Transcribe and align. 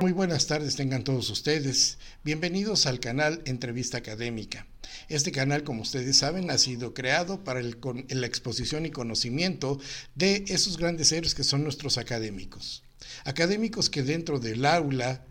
Muy 0.00 0.12
buenas 0.12 0.46
tardes 0.46 0.76
tengan 0.76 1.04
todos 1.04 1.28
ustedes. 1.28 1.98
Bienvenidos 2.24 2.86
al 2.86 3.00
canal 3.00 3.42
Entrevista 3.44 3.98
Académica. 3.98 4.66
Este 5.10 5.30
canal, 5.30 5.62
como 5.62 5.82
ustedes 5.82 6.16
saben, 6.16 6.50
ha 6.50 6.56
sido 6.56 6.94
creado 6.94 7.44
para 7.44 7.60
la 7.60 8.26
exposición 8.26 8.86
y 8.86 8.90
conocimiento 8.90 9.78
de 10.14 10.46
esos 10.48 10.78
grandes 10.78 11.12
héroes 11.12 11.34
que 11.34 11.44
son 11.44 11.64
nuestros 11.64 11.98
académicos. 11.98 12.82
Académicos 13.26 13.90
que 13.90 14.02
dentro 14.02 14.40
del 14.40 14.64
aula 14.64 15.26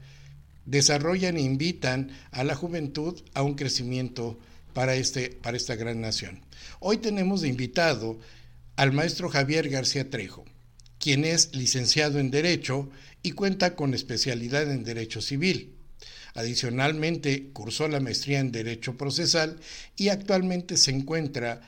desarrollan 0.65 1.37
e 1.37 1.41
invitan 1.41 2.11
a 2.29 2.43
la 2.43 2.53
juventud 2.53 3.19
a 3.33 3.41
un 3.41 3.55
crecimiento 3.55 4.37
para, 4.75 4.93
este, 4.93 5.31
para 5.31 5.57
esta 5.57 5.75
gran 5.75 5.99
nación. 5.99 6.41
Hoy 6.79 6.97
tenemos 6.97 7.41
de 7.41 7.47
invitado 7.47 8.19
al 8.75 8.91
maestro 8.91 9.29
Javier 9.29 9.67
García 9.67 10.11
Trejo, 10.11 10.45
quien 10.99 11.25
es 11.25 11.55
licenciado 11.55 12.19
en 12.19 12.31
Derecho 12.31 12.89
y 13.23 13.31
cuenta 13.31 13.75
con 13.75 13.93
especialidad 13.93 14.71
en 14.71 14.83
Derecho 14.83 15.21
Civil. 15.21 15.75
Adicionalmente, 16.35 17.49
cursó 17.51 17.87
la 17.87 17.99
maestría 17.99 18.39
en 18.39 18.51
Derecho 18.51 18.97
Procesal 18.97 19.59
y 19.95 20.09
actualmente 20.09 20.77
se 20.77 20.91
encuentra 20.91 21.61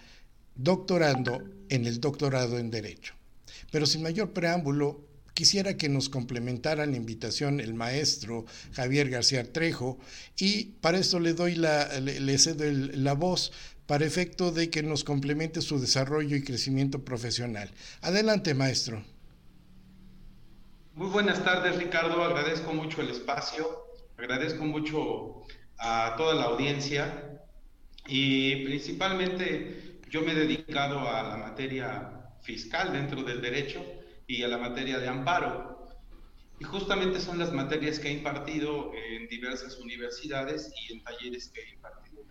doctorando 0.55 1.43
en 1.69 1.85
el 1.85 1.99
doctorado 1.99 2.59
en 2.59 2.69
Derecho. 2.69 3.15
Pero 3.71 3.85
sin 3.85 4.03
mayor 4.03 4.33
preámbulo, 4.33 5.07
quisiera 5.33 5.77
que 5.77 5.89
nos 5.89 6.09
complementara 6.09 6.85
la 6.85 6.97
invitación 6.97 7.59
el 7.59 7.73
maestro 7.73 8.45
Javier 8.73 9.09
García 9.09 9.51
Trejo 9.51 9.97
y 10.37 10.65
para 10.81 10.99
esto 10.99 11.19
le 11.19 11.33
doy 11.33 11.55
la, 11.55 11.99
le, 11.99 12.37
cedo 12.37 12.65
la 12.69 13.13
voz 13.13 13.51
para 13.87 14.05
efecto 14.05 14.51
de 14.51 14.69
que 14.69 14.83
nos 14.83 15.03
complemente 15.03 15.61
su 15.61 15.79
desarrollo 15.79 16.35
y 16.35 16.43
crecimiento 16.43 17.03
profesional. 17.03 17.71
Adelante, 18.01 18.53
maestro. 18.53 19.03
Muy 20.93 21.07
buenas 21.07 21.41
tardes, 21.41 21.77
Ricardo. 21.77 22.21
Agradezco 22.21 22.73
mucho 22.73 23.01
el 23.01 23.09
espacio, 23.09 23.85
agradezco 24.17 24.65
mucho 24.65 25.43
a 25.79 26.15
toda 26.17 26.35
la 26.35 26.43
audiencia 26.43 27.39
y 28.07 28.65
principalmente 28.65 30.01
yo 30.09 30.21
me 30.21 30.33
he 30.33 30.35
dedicado 30.35 30.99
a 30.99 31.23
la 31.23 31.37
materia 31.37 32.33
fiscal 32.41 32.91
dentro 32.91 33.23
del 33.23 33.41
derecho 33.41 33.81
y 34.27 34.43
a 34.43 34.49
la 34.49 34.57
materia 34.57 34.99
de 34.99 35.07
amparo. 35.07 35.87
Y 36.59 36.65
justamente 36.65 37.21
son 37.21 37.39
las 37.39 37.53
materias 37.53 37.97
que 37.97 38.09
he 38.09 38.11
impartido 38.11 38.91
en 38.93 39.29
diversas 39.29 39.77
universidades 39.77 40.73
y 40.75 40.91
en 40.91 41.03
talleres 41.03 41.47
que 41.53 41.61
he 41.61 41.69
impartido 41.69 42.25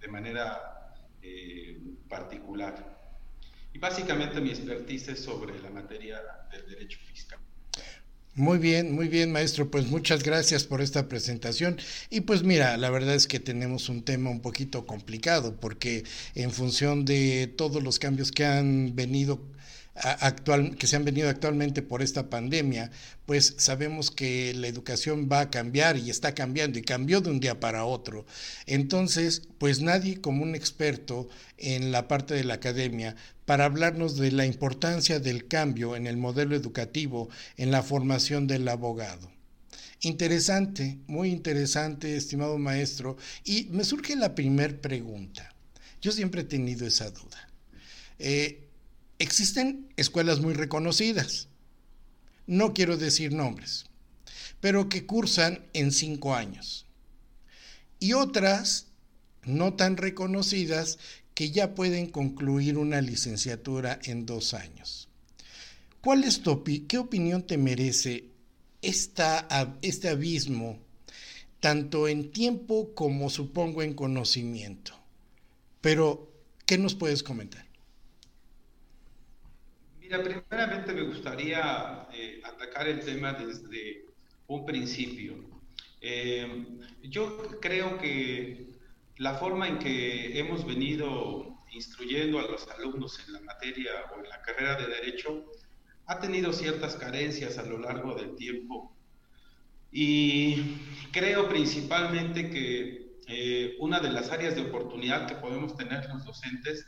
de, 0.00 0.08
manera 0.08 0.94
eh, 1.20 1.78
particular. 2.08 3.03
Y 3.74 3.78
básicamente 3.78 4.40
mi 4.40 4.50
expertise 4.50 5.08
es 5.08 5.20
sobre 5.20 5.60
la 5.60 5.68
materia 5.68 6.20
del 6.50 6.66
derecho 6.66 6.98
fiscal. 7.12 7.40
Muy 8.36 8.58
bien, 8.58 8.92
muy 8.92 9.08
bien, 9.08 9.32
maestro. 9.32 9.70
Pues 9.70 9.86
muchas 9.86 10.22
gracias 10.22 10.64
por 10.64 10.80
esta 10.80 11.08
presentación. 11.08 11.78
Y 12.08 12.22
pues 12.22 12.44
mira, 12.44 12.76
la 12.76 12.90
verdad 12.90 13.14
es 13.14 13.26
que 13.26 13.40
tenemos 13.40 13.88
un 13.88 14.02
tema 14.02 14.30
un 14.30 14.40
poquito 14.40 14.86
complicado 14.86 15.56
porque 15.60 16.04
en 16.34 16.52
función 16.52 17.04
de 17.04 17.52
todos 17.56 17.82
los 17.82 17.98
cambios 17.98 18.30
que 18.30 18.44
han 18.44 18.94
venido 18.94 19.40
actual, 19.94 20.76
que 20.76 20.88
se 20.88 20.96
han 20.96 21.04
venido 21.04 21.28
actualmente 21.28 21.82
por 21.82 22.02
esta 22.02 22.28
pandemia, 22.28 22.90
pues 23.26 23.54
sabemos 23.58 24.10
que 24.10 24.52
la 24.54 24.66
educación 24.66 25.28
va 25.30 25.40
a 25.40 25.50
cambiar 25.50 25.96
y 25.96 26.10
está 26.10 26.34
cambiando 26.34 26.78
y 26.78 26.82
cambió 26.82 27.20
de 27.20 27.30
un 27.30 27.40
día 27.40 27.60
para 27.60 27.84
otro. 27.84 28.26
Entonces, 28.66 29.42
pues 29.58 29.80
nadie 29.80 30.20
como 30.20 30.42
un 30.42 30.56
experto 30.56 31.28
en 31.58 31.92
la 31.92 32.08
parte 32.08 32.34
de 32.34 32.44
la 32.44 32.54
academia 32.54 33.14
para 33.44 33.64
hablarnos 33.64 34.16
de 34.16 34.32
la 34.32 34.46
importancia 34.46 35.20
del 35.20 35.46
cambio 35.48 35.96
en 35.96 36.06
el 36.06 36.16
modelo 36.16 36.56
educativo 36.56 37.28
en 37.56 37.70
la 37.70 37.82
formación 37.82 38.46
del 38.46 38.68
abogado. 38.68 39.30
Interesante, 40.00 40.98
muy 41.06 41.30
interesante, 41.30 42.16
estimado 42.16 42.58
maestro. 42.58 43.16
Y 43.44 43.68
me 43.70 43.84
surge 43.84 44.16
la 44.16 44.34
primera 44.34 44.80
pregunta. 44.80 45.54
Yo 46.02 46.12
siempre 46.12 46.42
he 46.42 46.44
tenido 46.44 46.86
esa 46.86 47.10
duda. 47.10 47.48
Eh, 48.18 48.64
Existen 49.18 49.92
escuelas 49.96 50.40
muy 50.40 50.54
reconocidas, 50.54 51.48
no 52.46 52.74
quiero 52.74 52.96
decir 52.96 53.32
nombres, 53.32 53.86
pero 54.60 54.88
que 54.88 55.06
cursan 55.06 55.64
en 55.72 55.92
cinco 55.92 56.34
años. 56.34 56.86
Y 58.00 58.14
otras 58.14 58.88
no 59.44 59.74
tan 59.74 59.96
reconocidas 59.96 60.98
que 61.34 61.50
ya 61.50 61.74
pueden 61.74 62.08
concluir 62.08 62.78
una 62.78 63.00
licenciatura 63.00 63.98
en 64.04 64.24
dos 64.24 64.54
años. 64.54 65.08
¿Cuál 66.00 66.24
es 66.24 66.42
tu 66.42 66.62
qué 66.86 66.98
opinión 66.98 67.46
te 67.46 67.58
merece 67.58 68.26
esta, 68.82 69.48
este 69.82 70.08
abismo, 70.08 70.78
tanto 71.60 72.08
en 72.08 72.30
tiempo 72.30 72.94
como 72.94 73.30
supongo 73.30 73.82
en 73.82 73.94
conocimiento? 73.94 74.92
Pero, 75.80 76.30
¿qué 76.66 76.78
nos 76.78 76.94
puedes 76.94 77.22
comentar? 77.22 77.64
Mira, 79.98 80.22
primeramente 80.22 80.92
me 80.92 81.02
gustaría 81.02 82.06
eh, 82.12 82.40
atacar 82.44 82.86
el 82.86 83.00
tema 83.00 83.32
desde 83.32 84.04
un 84.46 84.64
principio. 84.66 85.34
Eh, 86.00 86.66
yo 87.02 87.58
creo 87.60 87.96
que 87.96 88.73
la 89.18 89.34
forma 89.34 89.68
en 89.68 89.78
que 89.78 90.38
hemos 90.38 90.66
venido 90.66 91.62
instruyendo 91.72 92.38
a 92.38 92.42
los 92.42 92.68
alumnos 92.68 93.18
en 93.26 93.32
la 93.34 93.40
materia 93.40 93.90
o 94.14 94.22
en 94.22 94.28
la 94.28 94.40
carrera 94.42 94.76
de 94.76 94.86
derecho 94.86 95.44
ha 96.06 96.20
tenido 96.20 96.52
ciertas 96.52 96.96
carencias 96.96 97.58
a 97.58 97.62
lo 97.64 97.78
largo 97.78 98.14
del 98.14 98.36
tiempo. 98.36 98.94
Y 99.90 100.76
creo 101.12 101.48
principalmente 101.48 102.50
que 102.50 103.14
eh, 103.26 103.76
una 103.78 104.00
de 104.00 104.10
las 104.10 104.30
áreas 104.30 104.54
de 104.54 104.62
oportunidad 104.62 105.26
que 105.26 105.36
podemos 105.36 105.76
tener 105.76 106.08
los 106.10 106.24
docentes 106.24 106.86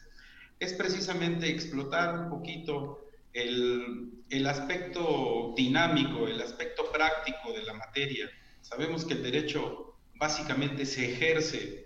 es 0.58 0.72
precisamente 0.74 1.48
explotar 1.48 2.18
un 2.18 2.30
poquito 2.30 3.06
el, 3.32 4.46
aspecto 4.46 5.52
dinámico, 5.56 6.26
el 6.26 6.40
aspecto 6.40 6.90
práctico 6.90 7.52
de 7.52 7.62
la 7.62 7.74
materia. 7.74 8.30
Sabemos 8.62 9.04
que 9.04 9.14
el 9.14 9.22
derecho 9.22 9.96
básicamente 10.14 10.86
se 10.86 11.12
ejerce, 11.12 11.85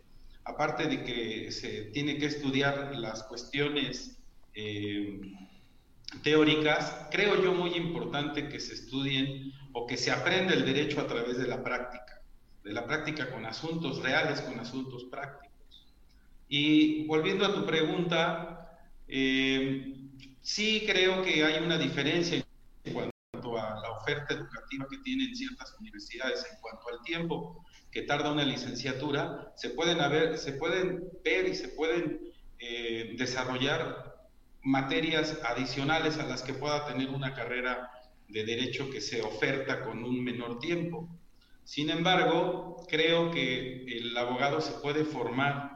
aparte 0.50 0.86
de 0.86 1.04
que 1.04 1.52
se 1.52 1.84
tiene 1.92 2.18
que 2.18 2.26
estudiar 2.26 2.94
las 2.96 3.22
cuestiones 3.24 4.18
eh, 4.54 5.20
teóricas, 6.22 7.08
creo 7.10 7.42
yo 7.42 7.54
muy 7.54 7.74
importante 7.74 8.48
que 8.48 8.60
se 8.60 8.74
estudien 8.74 9.52
o 9.72 9.86
que 9.86 9.96
se 9.96 10.10
aprenda 10.10 10.54
el 10.54 10.64
derecho 10.64 11.00
a 11.00 11.06
través 11.06 11.38
de 11.38 11.46
la 11.46 11.62
práctica, 11.62 12.22
de 12.64 12.72
la 12.72 12.86
práctica 12.86 13.30
con 13.30 13.46
asuntos 13.46 14.02
reales, 14.02 14.40
con 14.40 14.58
asuntos 14.58 15.04
prácticos. 15.04 15.50
Y 16.48 17.06
volviendo 17.06 17.46
a 17.46 17.54
tu 17.54 17.64
pregunta, 17.64 18.78
eh, 19.06 20.00
Sí 20.42 20.84
creo 20.86 21.22
que 21.22 21.44
hay 21.44 21.62
una 21.62 21.76
diferencia 21.76 22.42
en 22.84 22.92
cuanto 22.92 23.58
a 23.58 23.80
la 23.80 23.90
oferta 23.92 24.34
educativa 24.34 24.86
que 24.90 24.98
tienen 24.98 25.34
ciertas 25.34 25.76
universidades 25.78 26.46
en 26.50 26.58
cuanto 26.60 26.88
al 26.88 27.02
tiempo 27.02 27.64
que 27.90 28.02
tarda 28.02 28.32
una 28.32 28.44
licenciatura, 28.44 29.52
se 29.56 29.70
pueden, 29.70 30.00
haber, 30.00 30.38
se 30.38 30.52
pueden 30.52 31.08
ver 31.24 31.48
y 31.48 31.54
se 31.54 31.68
pueden 31.68 32.20
eh, 32.58 33.14
desarrollar 33.18 34.16
materias 34.62 35.38
adicionales 35.44 36.18
a 36.18 36.26
las 36.26 36.42
que 36.42 36.54
pueda 36.54 36.86
tener 36.86 37.10
una 37.10 37.34
carrera 37.34 37.90
de 38.28 38.44
derecho 38.44 38.90
que 38.90 39.00
se 39.00 39.22
oferta 39.22 39.82
con 39.82 40.04
un 40.04 40.22
menor 40.22 40.58
tiempo. 40.60 41.08
Sin 41.64 41.90
embargo, 41.90 42.86
creo 42.88 43.30
que 43.30 43.84
el 43.84 44.16
abogado 44.16 44.60
se 44.60 44.72
puede 44.80 45.04
formar 45.04 45.70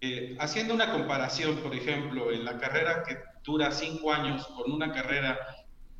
eh, 0.00 0.36
haciendo 0.38 0.74
una 0.74 0.92
comparación, 0.92 1.56
por 1.56 1.74
ejemplo, 1.74 2.30
en 2.30 2.44
la 2.44 2.58
carrera 2.58 3.02
que 3.02 3.16
dura 3.42 3.70
cinco 3.72 4.12
años 4.12 4.46
con 4.48 4.70
una 4.70 4.92
carrera 4.92 5.38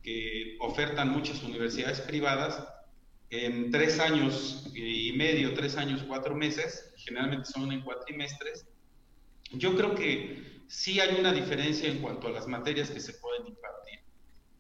que 0.03 0.57
ofertan 0.61 1.11
muchas 1.11 1.43
universidades 1.43 2.03
privadas, 2.03 2.63
en 3.43 3.71
tres 3.71 3.99
años 3.99 4.71
y 4.75 5.13
medio, 5.13 5.55
tres 5.55 5.77
años, 5.77 6.05
cuatro 6.07 6.35
meses, 6.37 6.93
generalmente 6.97 7.47
son 7.51 7.73
en 7.73 7.81
cuatrimestres, 7.81 8.67
yo 9.53 9.77
creo 9.77 9.95
que 9.95 10.63
sí 10.69 11.01
hay 11.01 11.17
una 11.19 11.33
diferencia 11.33 11.89
en 11.89 11.99
cuanto 11.99 12.29
a 12.29 12.31
las 12.31 12.47
materias 12.47 12.91
que 12.91 13.01
se 13.01 13.15
pueden 13.15 13.49
impartir. 13.49 14.01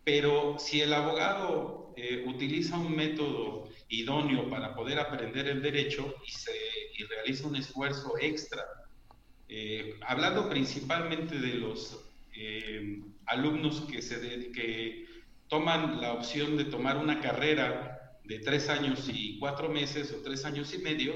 Pero 0.04 0.56
si 0.58 0.80
el 0.80 0.92
abogado 0.92 1.92
eh, 1.96 2.24
utiliza 2.26 2.76
un 2.76 2.94
método 2.94 3.68
idóneo 3.88 4.50
para 4.50 4.74
poder 4.74 4.98
aprender 4.98 5.48
el 5.48 5.62
derecho 5.62 6.14
y, 6.26 6.30
se, 6.32 6.52
y 6.98 7.04
realiza 7.04 7.46
un 7.46 7.56
esfuerzo 7.56 8.14
extra 8.20 8.62
eh, 9.48 9.94
hablando 10.06 10.48
principalmente 10.48 11.38
de 11.38 11.54
los 11.54 12.04
eh, 12.34 13.02
alumnos 13.26 13.82
que, 13.82 14.02
se 14.02 14.50
que 14.50 15.06
toman 15.48 16.00
la 16.00 16.14
opción 16.14 16.56
de 16.56 16.64
tomar 16.64 16.96
una 16.96 17.20
carrera 17.20 17.93
de 18.24 18.38
tres 18.38 18.68
años 18.68 19.08
y 19.12 19.38
cuatro 19.38 19.68
meses 19.68 20.12
o 20.12 20.22
tres 20.22 20.44
años 20.44 20.72
y 20.74 20.78
medio, 20.78 21.14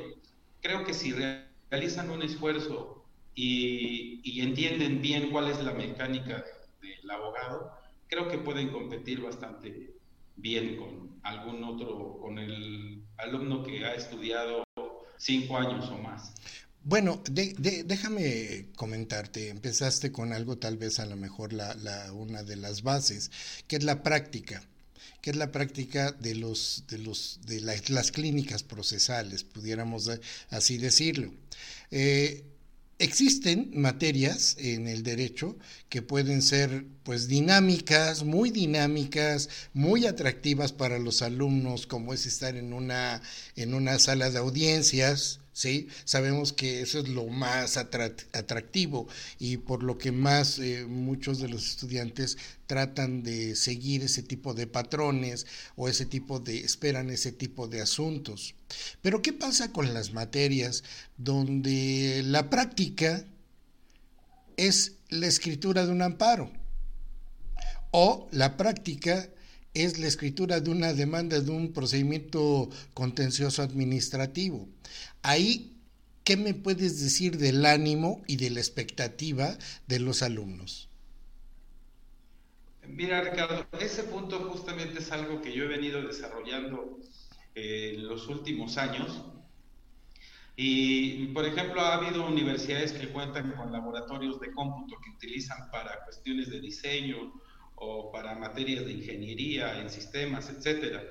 creo 0.60 0.84
que 0.84 0.94
si 0.94 1.12
realizan 1.12 2.10
un 2.10 2.22
esfuerzo 2.22 3.04
y, 3.34 4.40
entienden 4.40 5.00
bien 5.02 5.30
cuál 5.30 5.50
es 5.50 5.62
la 5.62 5.72
mecánica 5.72 6.44
del 6.80 7.10
abogado, 7.10 7.72
creo 8.06 8.28
que 8.28 8.38
pueden 8.38 8.70
competir 8.70 9.20
bastante, 9.20 9.94
bien 10.36 10.76
con 10.76 11.18
algún 11.22 11.64
otro, 11.64 12.18
con 12.20 12.38
el 12.38 13.02
alumno 13.16 13.64
que 13.64 13.84
ha 13.84 13.94
estudiado 13.94 14.64
cinco 15.16 15.56
años 15.56 15.88
o 15.88 15.98
más. 15.98 16.34
Bueno, 16.84 17.20
déjame 17.28 18.68
comentarte, 18.76 19.48
empezaste 19.48 20.12
con 20.12 20.32
algo 20.32 20.56
tal 20.56 20.76
vez 20.76 21.00
a 21.00 21.06
lo 21.06 21.16
mejor 21.16 21.52
la, 21.52 21.74
la, 21.74 22.12
una 22.12 22.44
de 22.44 22.56
las 22.56 22.82
bases, 22.82 23.30
que 23.66 23.76
es 23.76 23.84
la 23.84 24.02
práctica 24.02 24.62
que 25.20 25.30
es 25.30 25.36
la 25.36 25.52
práctica 25.52 26.12
de 26.12 26.34
los 26.34 26.84
de 26.88 26.98
los 26.98 27.40
de 27.46 27.60
las 27.60 28.12
clínicas 28.12 28.62
procesales, 28.62 29.44
pudiéramos 29.44 30.10
así 30.50 30.78
decirlo. 30.78 31.32
Eh, 31.90 32.44
existen 32.98 33.70
materias 33.74 34.56
en 34.58 34.88
el 34.88 35.02
derecho 35.02 35.56
que 35.88 36.02
pueden 36.02 36.42
ser 36.42 36.84
pues 37.04 37.28
dinámicas, 37.28 38.24
muy 38.24 38.50
dinámicas, 38.50 39.48
muy 39.72 40.06
atractivas 40.06 40.72
para 40.72 40.98
los 40.98 41.22
alumnos, 41.22 41.86
como 41.86 42.12
es 42.12 42.26
estar 42.26 42.56
en 42.56 42.72
una 42.72 43.22
en 43.56 43.74
una 43.74 43.98
sala 43.98 44.30
de 44.30 44.38
audiencias, 44.38 45.40
¿sí? 45.58 45.88
Sabemos 46.04 46.52
que 46.52 46.82
eso 46.82 47.00
es 47.00 47.08
lo 47.08 47.26
más 47.26 47.76
atractivo 47.76 49.08
y 49.40 49.56
por 49.56 49.82
lo 49.82 49.98
que 49.98 50.12
más 50.12 50.60
eh, 50.60 50.86
muchos 50.86 51.40
de 51.40 51.48
los 51.48 51.66
estudiantes 51.66 52.38
tratan 52.68 53.24
de 53.24 53.56
seguir 53.56 54.04
ese 54.04 54.22
tipo 54.22 54.54
de 54.54 54.68
patrones 54.68 55.48
o 55.74 55.88
ese 55.88 56.06
tipo 56.06 56.38
de, 56.38 56.58
esperan 56.58 57.10
ese 57.10 57.32
tipo 57.32 57.66
de 57.66 57.80
asuntos. 57.80 58.54
Pero 59.02 59.20
¿qué 59.20 59.32
pasa 59.32 59.72
con 59.72 59.92
las 59.92 60.12
materias 60.12 60.84
donde 61.16 62.22
la 62.24 62.50
práctica 62.50 63.24
es 64.56 64.92
la 65.08 65.26
escritura 65.26 65.84
de 65.84 65.90
un 65.90 66.02
amparo? 66.02 66.52
O 67.90 68.28
la 68.30 68.56
práctica 68.56 69.28
es 69.84 69.98
la 69.98 70.06
escritura 70.06 70.60
de 70.60 70.70
una 70.70 70.92
demanda 70.92 71.40
de 71.40 71.50
un 71.50 71.72
procedimiento 71.72 72.68
contencioso 72.94 73.62
administrativo. 73.62 74.68
Ahí, 75.22 75.76
¿qué 76.24 76.36
me 76.36 76.54
puedes 76.54 77.00
decir 77.00 77.38
del 77.38 77.64
ánimo 77.64 78.22
y 78.26 78.36
de 78.36 78.50
la 78.50 78.60
expectativa 78.60 79.56
de 79.86 80.00
los 80.00 80.22
alumnos? 80.22 80.88
Mira, 82.86 83.20
Ricardo, 83.20 83.66
ese 83.80 84.04
punto 84.04 84.38
justamente 84.50 85.00
es 85.00 85.12
algo 85.12 85.42
que 85.42 85.52
yo 85.52 85.64
he 85.64 85.68
venido 85.68 86.02
desarrollando 86.02 86.98
eh, 87.54 87.94
en 87.94 88.08
los 88.08 88.28
últimos 88.28 88.78
años. 88.78 89.22
Y, 90.56 91.26
por 91.28 91.44
ejemplo, 91.44 91.80
ha 91.82 91.94
habido 91.94 92.26
universidades 92.26 92.92
que 92.92 93.10
cuentan 93.10 93.52
con 93.52 93.70
laboratorios 93.70 94.40
de 94.40 94.50
cómputo 94.50 94.96
que 95.04 95.10
utilizan 95.10 95.70
para 95.70 96.04
cuestiones 96.04 96.50
de 96.50 96.60
diseño 96.60 97.32
o 97.80 98.10
para 98.10 98.34
materias 98.34 98.84
de 98.84 98.92
ingeniería 98.92 99.80
en 99.80 99.90
sistemas, 99.90 100.50
etcétera. 100.50 101.02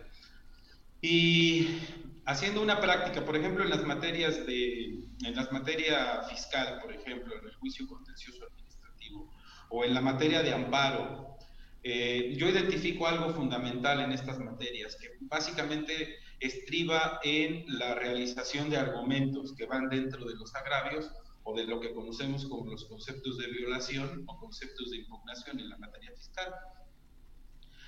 Y 1.02 1.80
haciendo 2.26 2.62
una 2.62 2.82
práctica, 2.82 3.24
por 3.24 3.36
ejemplo, 3.36 3.64
en 3.64 3.70
las 3.70 3.86
materias 3.86 4.46
de, 4.46 5.04
en 5.24 5.36
las 5.36 5.52
materias 5.52 6.30
fiscal, 6.30 6.80
por 6.82 6.94
ejemplo, 6.94 7.36
en 7.40 7.48
el 7.48 7.56
juicio 7.56 7.88
contencioso 7.88 8.46
administrativo, 8.46 9.32
o 9.70 9.84
en 9.84 9.94
la 9.94 10.02
materia 10.02 10.42
de 10.44 10.54
amparo, 10.54 11.38
eh, 11.84 12.34
yo 12.36 12.50
identifico 12.50 13.08
algo 13.08 13.34
fundamental 13.34 14.02
en 14.02 14.12
estas 14.12 14.40
materias, 14.40 14.98
que 14.98 15.10
básicamente 15.22 16.18
estriba 16.40 17.20
en 17.24 17.66
la 17.80 17.96
realización 17.96 18.70
de 18.70 18.78
argumentos 18.78 19.54
que 19.56 19.66
van 19.66 19.90
dentro 19.90 20.26
de 20.26 20.36
los 20.36 20.54
agravios 20.56 21.12
o 21.48 21.56
de 21.56 21.64
lo 21.64 21.80
que 21.80 21.94
conocemos 21.94 22.46
como 22.46 22.70
los 22.70 22.84
conceptos 22.86 23.38
de 23.38 23.48
violación 23.48 24.26
o 24.28 24.38
conceptos 24.38 24.92
de 24.92 24.98
impugnación 24.98 25.58
en 25.62 25.70
la 25.70 25.78
materia 25.78 26.12
fiscal, 26.12 26.54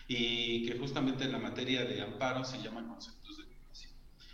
y 0.08 0.66
que 0.66 0.78
justamente 0.78 1.26
en 1.26 1.34
la 1.34 1.40
materia 1.40 1.84
de 1.84 2.02
amparo 2.02 2.46
se 2.46 2.62
llaman 2.62 2.88
conceptos 2.88 3.38
de 3.38 3.44
violación. 3.44 3.92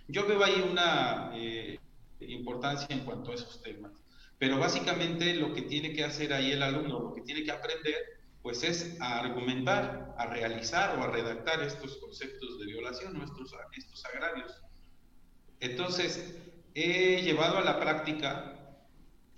Yo 0.08 0.28
veo 0.28 0.44
ahí 0.44 0.64
una 0.72 1.32
eh, 1.34 1.80
importancia 2.20 2.88
en 2.96 3.04
cuanto 3.04 3.32
a 3.32 3.34
esos 3.34 3.64
temas, 3.64 3.94
pero 4.38 4.60
básicamente 4.60 5.34
lo 5.34 5.56
que 5.56 5.64
tiene 5.64 5.94
que 5.94 6.04
hacer 6.04 6.32
ahí 6.32 6.52
el 6.52 6.62
alumno, 6.62 7.00
lo 7.00 7.16
que 7.16 7.22
tiene 7.22 7.44
que 7.44 7.52
aprender, 7.52 7.96
pues 8.44 8.62
es 8.62 8.96
a 9.02 9.22
argumentar, 9.22 10.14
a 10.20 10.28
realizar 10.28 11.00
o 11.00 11.04
a 11.04 11.08
redactar 11.08 11.64
estos 11.64 11.98
conceptos 11.98 12.60
de 12.60 12.66
violación, 12.68 13.18
nuestros, 13.18 13.56
estos 13.76 14.06
agravios. 14.06 14.62
Entonces, 15.60 16.36
he 16.76 17.24
llevado 17.24 17.58
a 17.58 17.62
la 17.62 17.80
práctica 17.80 18.55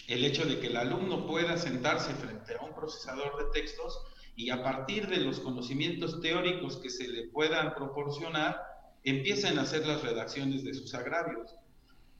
el 0.07 0.23
hecho 0.23 0.45
de 0.45 0.59
que 0.59 0.67
el 0.67 0.77
alumno 0.77 1.27
pueda 1.27 1.57
sentarse 1.57 2.13
frente 2.15 2.55
a 2.55 2.63
un 2.63 2.73
procesador 2.73 3.37
de 3.37 3.61
textos 3.61 3.99
y 4.37 4.49
a 4.51 4.63
partir 4.63 5.07
de 5.07 5.17
los 5.17 5.39
conocimientos 5.39 6.21
teóricos 6.21 6.77
que 6.77 6.89
se 6.89 7.07
le 7.07 7.27
puedan 7.27 7.73
proporcionar, 7.75 8.61
empiecen 9.03 9.57
a 9.57 9.63
hacer 9.63 9.85
las 9.85 10.01
redacciones 10.03 10.63
de 10.63 10.73
sus 10.73 10.93
agravios. 10.93 11.55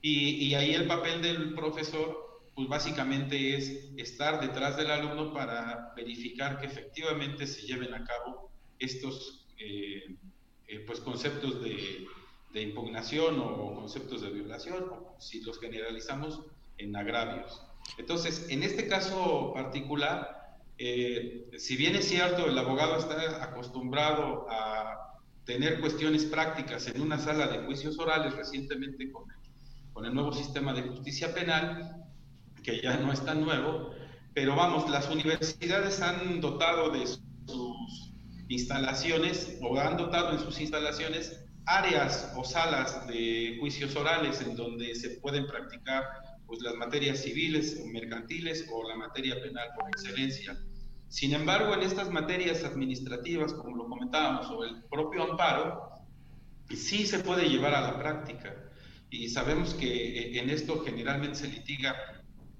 Y, 0.01 0.53
ahí 0.53 0.73
el 0.73 0.87
papel 0.87 1.21
del 1.21 1.53
profesor, 1.53 2.41
pues 2.55 2.67
básicamente 2.67 3.55
es 3.55 3.89
estar 3.97 4.39
detrás 4.39 4.77
del 4.77 4.91
alumno 4.91 5.33
para 5.33 5.93
verificar 5.95 6.59
que 6.59 6.67
efectivamente 6.67 7.45
se 7.45 7.65
lleven 7.67 7.93
a 7.93 8.03
cabo 8.03 8.51
estos 8.79 9.45
eh, 9.59 10.15
eh, 10.67 10.79
pues 10.85 10.99
conceptos 10.99 11.61
de, 11.61 12.07
de 12.53 12.61
impugnación 12.61 13.39
o 13.39 13.75
conceptos 13.75 14.21
de 14.21 14.29
violación, 14.29 14.85
si 15.19 15.41
los 15.41 15.59
generalizamos 15.59 16.41
en 16.77 16.95
agravios. 16.95 17.61
Entonces, 17.97 18.47
en 18.49 18.63
este 18.63 18.87
caso 18.87 19.51
particular, 19.53 20.37
eh, 20.77 21.49
si 21.57 21.75
bien 21.75 21.95
es 21.95 22.07
cierto, 22.07 22.47
el 22.47 22.57
abogado 22.57 22.97
está 22.97 23.43
acostumbrado 23.43 24.45
a 24.49 25.19
tener 25.45 25.79
cuestiones 25.79 26.25
prácticas 26.25 26.87
en 26.87 27.01
una 27.01 27.17
sala 27.17 27.47
de 27.47 27.59
juicios 27.59 27.97
orales 27.97 28.35
recientemente 28.35 29.11
con 29.11 29.29
el, 29.31 29.37
con 29.93 30.05
el 30.05 30.13
nuevo 30.13 30.33
sistema 30.33 30.73
de 30.73 30.83
justicia 30.83 31.33
penal, 31.33 32.05
que 32.63 32.81
ya 32.81 32.97
no 32.97 33.11
es 33.11 33.23
tan 33.23 33.41
nuevo, 33.41 33.91
pero 34.33 34.55
vamos, 34.55 34.89
las 34.89 35.09
universidades 35.09 36.01
han 36.01 36.41
dotado 36.41 36.91
de 36.91 37.07
sus 37.07 38.13
instalaciones 38.49 39.57
o 39.61 39.79
han 39.79 39.97
dotado 39.97 40.33
en 40.33 40.39
sus 40.39 40.59
instalaciones 40.59 41.43
áreas 41.65 42.33
o 42.35 42.43
salas 42.43 43.07
de 43.07 43.57
juicios 43.59 43.95
orales 43.95 44.41
en 44.41 44.55
donde 44.55 44.93
se 44.95 45.11
pueden 45.21 45.47
practicar 45.47 46.03
pues 46.47 46.61
las 46.61 46.75
materias 46.75 47.21
civiles 47.21 47.79
o 47.83 47.87
mercantiles 47.87 48.67
o 48.71 48.87
la 48.87 48.95
materia 48.95 49.39
penal 49.41 49.67
por 49.77 49.89
excelencia. 49.89 50.57
Sin 51.09 51.33
embargo, 51.33 51.73
en 51.73 51.81
estas 51.81 52.09
materias 52.09 52.63
administrativas, 52.63 53.53
como 53.53 53.75
lo 53.75 53.87
comentábamos, 53.87 54.49
o 54.49 54.63
el 54.63 54.83
propio 54.85 55.23
amparo, 55.23 55.91
sí 56.75 57.05
se 57.05 57.19
puede 57.19 57.49
llevar 57.49 57.73
a 57.75 57.81
la 57.81 57.97
práctica. 57.97 58.55
Y 59.09 59.29
sabemos 59.29 59.73
que 59.73 59.87
eh, 59.87 60.39
en 60.39 60.49
esto 60.49 60.83
generalmente 60.83 61.35
se 61.35 61.47
litiga 61.47 61.95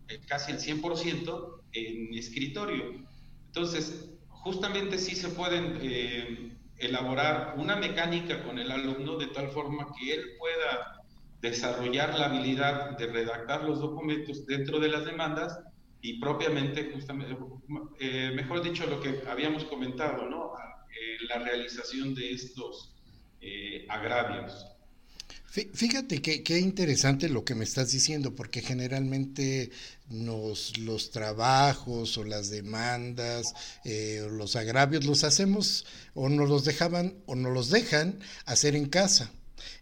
eh, 0.07 0.19
casi 0.27 0.51
el 0.51 0.59
100% 0.59 1.61
en 1.73 2.13
escritorio. 2.13 3.05
Entonces, 3.47 4.11
justamente 4.29 4.97
sí 4.97 5.15
se 5.15 5.29
pueden 5.29 5.79
eh, 5.81 6.57
elaborar 6.77 7.55
una 7.57 7.75
mecánica 7.75 8.43
con 8.43 8.59
el 8.59 8.71
alumno 8.71 9.17
de 9.17 9.27
tal 9.27 9.49
forma 9.49 9.87
que 9.97 10.13
él 10.13 10.21
pueda 10.39 10.96
desarrollar 11.41 12.17
la 12.17 12.25
habilidad 12.25 12.97
de 12.97 13.07
redactar 13.07 13.63
los 13.63 13.79
documentos 13.79 14.45
dentro 14.45 14.79
de 14.79 14.89
las 14.89 15.05
demandas 15.05 15.59
y 16.01 16.19
propiamente, 16.19 16.91
justamente, 16.93 17.35
eh, 17.99 18.31
mejor 18.35 18.63
dicho, 18.63 18.85
lo 18.85 19.01
que 19.01 19.21
habíamos 19.27 19.63
comentado, 19.65 20.29
¿no? 20.29 20.53
Eh, 20.89 21.17
la 21.27 21.39
realización 21.39 22.13
de 22.15 22.31
estos 22.31 22.95
eh, 23.41 23.85
agravios. 23.89 24.65
Fíjate 25.73 26.21
qué 26.21 26.59
interesante 26.59 27.29
lo 27.29 27.43
que 27.43 27.55
me 27.55 27.63
estás 27.63 27.91
diciendo, 27.91 28.35
porque 28.35 28.61
generalmente 28.61 29.71
nos, 30.07 30.77
los 30.77 31.09
trabajos 31.09 32.15
o 32.19 32.23
las 32.23 32.51
demandas 32.51 33.55
o 33.83 34.29
los 34.29 34.55
agravios 34.55 35.05
los 35.05 35.23
hacemos 35.23 35.87
o 36.13 36.29
nos 36.29 36.47
los 36.47 36.63
dejaban 36.63 37.15
o 37.25 37.33
nos 37.33 37.51
los 37.51 37.71
dejan 37.71 38.19
hacer 38.45 38.75
en 38.75 38.87
casa. 38.87 39.31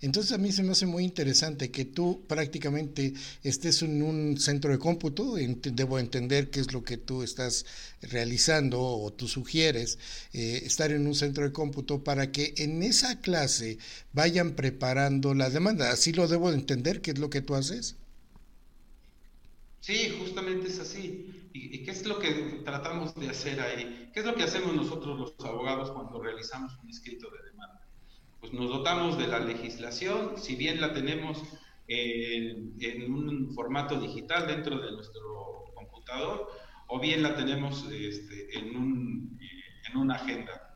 Entonces 0.02 0.32
a 0.32 0.38
mí 0.38 0.52
se 0.52 0.64
me 0.64 0.72
hace 0.72 0.86
muy 0.86 1.04
interesante 1.04 1.72
que 1.72 1.86
tú 1.86 2.22
prácticamente 2.28 3.14
estés 3.44 3.82
en 3.82 4.02
un 4.02 4.38
centro 4.40 4.72
de 4.72 4.80
cómputo, 4.80 5.36
debo 5.36 6.00
entender 6.00 6.50
qué 6.50 6.60
es 6.60 6.74
lo 6.74 6.84
que 6.84 6.98
tú 6.98 7.24
estás 7.24 7.66
realizando 8.02 8.82
o 8.82 9.12
tú 9.14 9.28
sugieres, 9.28 9.98
eh, 10.34 10.62
estar 10.66 10.92
en 10.92 11.08
un 11.08 11.16
centro 11.16 11.44
de 11.44 11.52
cómputo 11.52 12.04
para 12.04 12.32
que 12.32 12.54
en 12.58 12.84
esa 12.84 13.20
clase 13.22 13.78
vayan 14.14 14.56
preparando 14.56 15.34
la 15.34 15.50
demanda. 15.50 15.92
Así 15.92 16.14
lo 16.14 16.28
debo 16.28 16.52
entender, 16.52 17.02
qué 17.02 17.12
es 17.12 17.20
lo 17.20 17.30
que 17.30 17.42
tú 17.42 17.56
haces. 17.56 17.96
Sí, 19.86 20.16
justamente 20.20 20.68
es 20.68 20.80
así. 20.80 21.50
¿Y, 21.54 21.84
qué 21.84 21.92
es 21.92 22.06
lo 22.06 22.20
que 22.20 22.62
tratamos 22.66 23.16
de 23.16 23.30
hacer 23.30 23.62
ahí? 23.62 24.10
¿Qué 24.14 24.20
es 24.22 24.26
lo 24.26 24.36
que 24.36 24.44
hacemos 24.44 24.76
nosotros 24.76 25.20
los 25.20 25.46
abogados 25.46 25.92
cuando 25.92 26.22
realizamos 26.22 26.78
un 26.84 26.90
escrito 26.90 27.30
de 27.30 27.52
demanda? 27.52 27.85
Pues 28.46 28.54
nos 28.54 28.70
dotamos 28.70 29.18
de 29.18 29.28
la 29.28 29.40
legislación, 29.40 30.38
si 30.38 30.56
bien 30.56 30.80
la 30.80 30.94
tenemos 30.94 31.42
en, 31.88 33.12
un 33.12 33.52
formato 33.54 34.00
digital 34.00 34.48
dentro 34.48 34.80
de 34.80 34.92
nuestro 34.92 35.72
computador, 35.74 36.52
o 36.88 37.00
bien 37.00 37.24
la 37.24 37.36
tenemos 37.36 37.86
este, 37.92 38.58
en, 38.58 38.76
un, 38.76 39.40
en 39.90 39.98
una 39.98 40.16
agenda. 40.16 40.76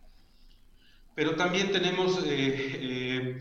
pero 1.16 1.36
también 1.36 1.72
tenemos 1.72 2.24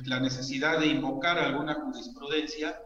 la 0.04 0.20
necesidad 0.20 0.80
de 0.80 0.88
invocar 0.88 1.38
alguna 1.38 1.74
jurisprudencia 1.74 2.78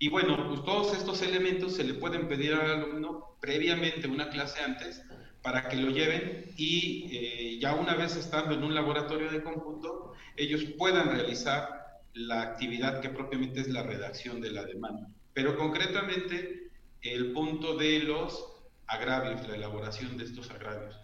y 0.00 0.08
bueno, 0.08 0.48
pues 0.48 0.64
todos 0.64 0.96
estos 0.96 1.22
elementos 1.22 1.74
se 1.74 1.84
le 1.84 1.94
pueden 1.94 2.28
pedir 2.28 2.54
al 2.54 2.70
alumno 2.70 3.36
previamente, 3.40 4.08
una 4.08 4.30
clase 4.30 4.60
antes, 4.62 5.02
para 5.48 5.66
que 5.66 5.76
lo 5.76 5.88
lleven 5.88 6.44
y 6.58 7.08
eh, 7.10 7.58
ya 7.58 7.74
una 7.74 7.94
vez 7.94 8.16
estando 8.16 8.54
en 8.54 8.62
un 8.62 8.74
laboratorio 8.74 9.30
de 9.30 9.42
cómputo, 9.42 10.12
ellos 10.36 10.62
puedan 10.76 11.08
realizar 11.08 12.02
la 12.12 12.42
actividad 12.42 13.00
que 13.00 13.08
propiamente 13.08 13.60
es 13.60 13.68
la 13.68 13.82
redacción 13.82 14.42
de 14.42 14.50
la 14.50 14.66
demanda. 14.66 15.08
Pero 15.32 15.56
concretamente 15.56 16.68
el 17.00 17.32
punto 17.32 17.78
de 17.78 18.00
los 18.00 18.46
agravios, 18.88 19.48
la 19.48 19.56
elaboración 19.56 20.18
de 20.18 20.24
estos 20.24 20.50
agravios. 20.50 20.94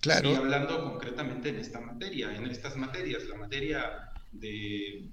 Claro. 0.00 0.32
Y 0.32 0.34
hablando 0.34 0.82
concretamente 0.82 1.50
en 1.50 1.60
esta 1.60 1.78
materia, 1.80 2.34
en 2.34 2.44
estas 2.46 2.74
materias, 2.76 3.24
la 3.28 3.36
materia 3.36 4.10
de 4.32 5.10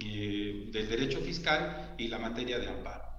eh, 0.00 0.70
del 0.72 0.88
derecho 0.88 1.20
fiscal 1.20 1.94
y 1.98 2.08
la 2.08 2.18
materia 2.18 2.58
de 2.58 2.66
amparo. 2.66 3.11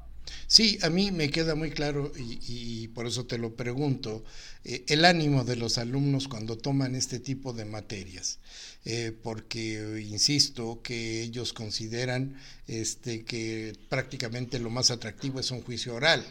Sí, 0.48 0.78
a 0.82 0.90
mí 0.90 1.12
me 1.12 1.30
queda 1.30 1.56
muy 1.56 1.72
claro 1.72 2.12
y, 2.16 2.88
por 2.90 3.08
eso 3.08 3.26
te 3.26 3.38
lo 3.38 3.56
pregunto, 3.56 4.24
eh, 4.64 4.84
el 4.88 5.06
ánimo 5.06 5.44
de 5.44 5.56
los 5.56 5.78
alumnos 5.78 6.28
cuando 6.28 6.58
toman 6.58 6.96
este 6.96 7.20
tipo 7.20 7.54
de 7.54 7.66
materias, 7.66 8.40
eh, 8.86 9.12
porque 9.24 10.06
insisto 10.08 10.82
que 10.84 11.22
ellos 11.24 11.54
consideran 11.54 12.36
este, 12.68 13.24
que 13.26 13.74
prácticamente 13.90 14.60
lo 14.60 14.70
más 14.70 14.92
atractivo 14.92 15.40
es 15.40 15.52
un 15.52 15.62
juicio 15.62 15.96
oral. 15.96 16.24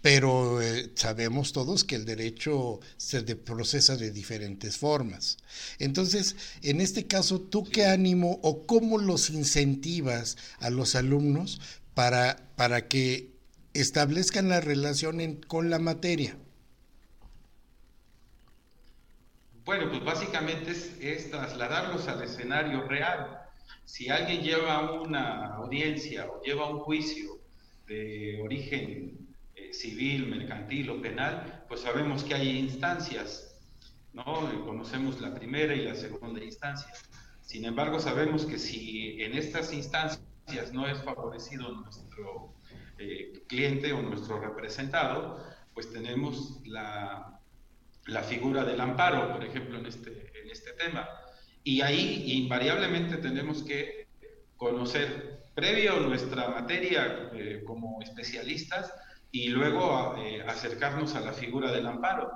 Pero 0.00 0.62
eh, 0.62 0.92
sabemos 0.94 1.52
todos 1.52 1.82
que 1.82 1.96
el 1.96 2.04
derecho 2.04 2.78
se 2.96 3.22
procesa 3.34 3.96
de 3.96 4.12
diferentes 4.12 4.76
formas. 4.76 5.38
Entonces, 5.80 6.36
en 6.62 6.80
este 6.80 7.06
caso, 7.06 7.40
¿tú 7.40 7.64
qué 7.64 7.86
ánimo 7.86 8.38
o 8.42 8.64
cómo 8.66 8.98
los 8.98 9.30
incentivas 9.30 10.36
a 10.60 10.70
los 10.70 10.94
alumnos 10.94 11.60
para, 11.98 12.36
para 12.54 12.86
que 12.86 13.32
establezcan 13.74 14.48
la 14.48 14.60
relación 14.60 15.40
con 15.48 15.68
la 15.68 15.80
materia? 15.80 16.36
Bueno, 19.64 19.90
pues 19.90 20.04
básicamente 20.04 20.70
es, 20.70 21.28
trasladarlos 21.28 22.06
al 22.06 22.22
escenario 22.22 22.86
real. 22.86 23.40
Si 23.84 24.10
alguien 24.10 24.42
lleva 24.42 24.92
una 24.92 25.56
audiencia 25.56 26.28
o 26.30 26.40
lleva 26.40 26.70
un 26.70 26.78
juicio 26.78 27.40
de 27.88 28.42
origen 28.44 29.34
civil, 29.72 30.28
mercantil 30.28 30.90
o 30.90 31.02
penal, 31.02 31.64
pues 31.66 31.80
sabemos 31.80 32.22
que 32.22 32.36
hay 32.36 32.58
instancias, 32.60 33.58
¿no? 34.12 34.24
Conocemos 34.64 35.20
la 35.20 35.34
primera 35.34 35.74
y 35.74 35.82
la 35.82 35.96
segunda 35.96 36.44
instancia. 36.44 36.92
Sin 37.42 37.64
embargo, 37.64 37.98
sabemos 37.98 38.46
que 38.46 38.56
si 38.56 39.20
en 39.20 39.36
estas 39.36 39.72
instancias 39.72 40.27
no 40.72 40.86
es 40.86 41.02
favorecido 41.02 41.70
nuestro 41.72 42.54
eh, 42.98 43.44
cliente 43.46 43.92
o 43.92 44.02
nuestro 44.02 44.40
representado, 44.40 45.44
pues 45.74 45.92
tenemos 45.92 46.60
la, 46.66 47.40
la, 48.06 48.22
figura 48.22 48.64
del 48.64 48.80
amparo, 48.80 49.32
por 49.32 49.44
ejemplo, 49.44 49.78
en 49.78 49.86
este, 49.86 50.32
en 50.42 50.50
este 50.50 50.72
tema. 50.72 51.08
Y 51.62 51.80
ahí 51.82 52.24
invariablemente 52.42 53.18
tenemos 53.18 53.62
que 53.62 54.08
conocer, 54.56 55.50
previo 55.54 56.00
nuestra 56.00 56.48
materia 56.48 57.30
eh, 57.32 57.62
como 57.66 58.00
especialistas, 58.02 58.92
y 59.30 59.48
luego 59.48 60.16
eh, 60.18 60.42
acercarnos 60.46 61.14
a 61.14 61.20
la 61.20 61.32
figura 61.32 61.70
del 61.70 61.86
amparo. 61.86 62.30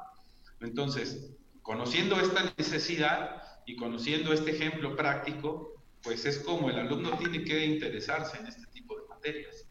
Entonces, 0.60 1.34
conociendo 1.62 2.20
esta 2.20 2.52
necesidad 2.56 3.42
y 3.66 3.76
conociendo 3.76 4.32
este 4.32 4.50
ejemplo 4.50 4.94
práctico, 4.96 5.71
pues 6.02 6.24
es 6.24 6.38
como 6.40 6.70
el 6.70 6.78
alumno 6.78 7.16
tiene 7.18 7.44
que 7.44 7.64
interesarse 7.64 8.38
en 8.38 8.46
este 8.46 8.66
tipo 8.68 8.96
de 8.96 9.06
materias 9.08 9.68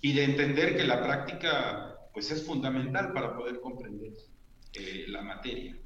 y 0.00 0.12
de 0.14 0.24
entender 0.24 0.76
que 0.76 0.84
la 0.84 1.02
práctica 1.02 1.98
pues 2.12 2.30
es 2.30 2.46
fundamental 2.46 3.12
para 3.12 3.36
poder 3.36 3.60
comprender 3.60 4.12
eh, 4.74 5.04
la 5.08 5.22
materia. 5.22 5.76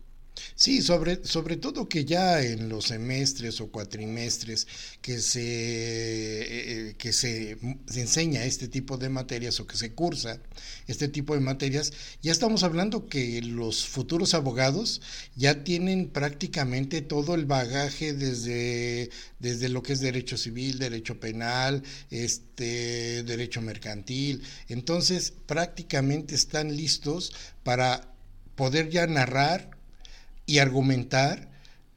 Sí, 0.54 0.82
sobre, 0.82 1.24
sobre 1.24 1.56
todo 1.56 1.88
que 1.88 2.04
ya 2.04 2.42
en 2.42 2.68
los 2.68 2.86
semestres 2.86 3.60
o 3.60 3.68
cuatrimestres 3.68 4.66
que 5.00 5.20
se, 5.20 5.40
eh, 6.90 6.94
que 6.98 7.12
se, 7.12 7.58
enseña 7.94 8.44
este 8.44 8.68
tipo 8.68 8.96
de 8.96 9.08
materias 9.08 9.60
o 9.60 9.66
que 9.66 9.76
se 9.76 9.92
cursa 9.92 10.40
este 10.86 11.08
tipo 11.08 11.34
de 11.34 11.40
materias, 11.40 11.92
ya 12.22 12.32
estamos 12.32 12.62
hablando 12.62 13.06
que 13.06 13.40
los 13.42 13.86
futuros 13.86 14.34
abogados 14.34 15.00
ya 15.36 15.64
tienen 15.64 16.08
prácticamente 16.08 17.02
todo 17.02 17.34
el 17.34 17.46
bagaje 17.46 18.12
desde, 18.12 19.10
desde 19.38 19.68
lo 19.68 19.82
que 19.82 19.92
es 19.92 20.00
derecho 20.00 20.36
civil, 20.36 20.78
derecho 20.78 21.20
penal, 21.20 21.82
este, 22.10 23.22
derecho 23.22 23.60
mercantil. 23.60 24.42
Entonces, 24.68 25.32
prácticamente 25.46 26.34
están 26.34 26.76
listos 26.76 27.32
para 27.62 28.14
poder 28.56 28.90
ya 28.90 29.06
narrar 29.06 29.77
y 30.48 30.60
argumentar 30.60 31.46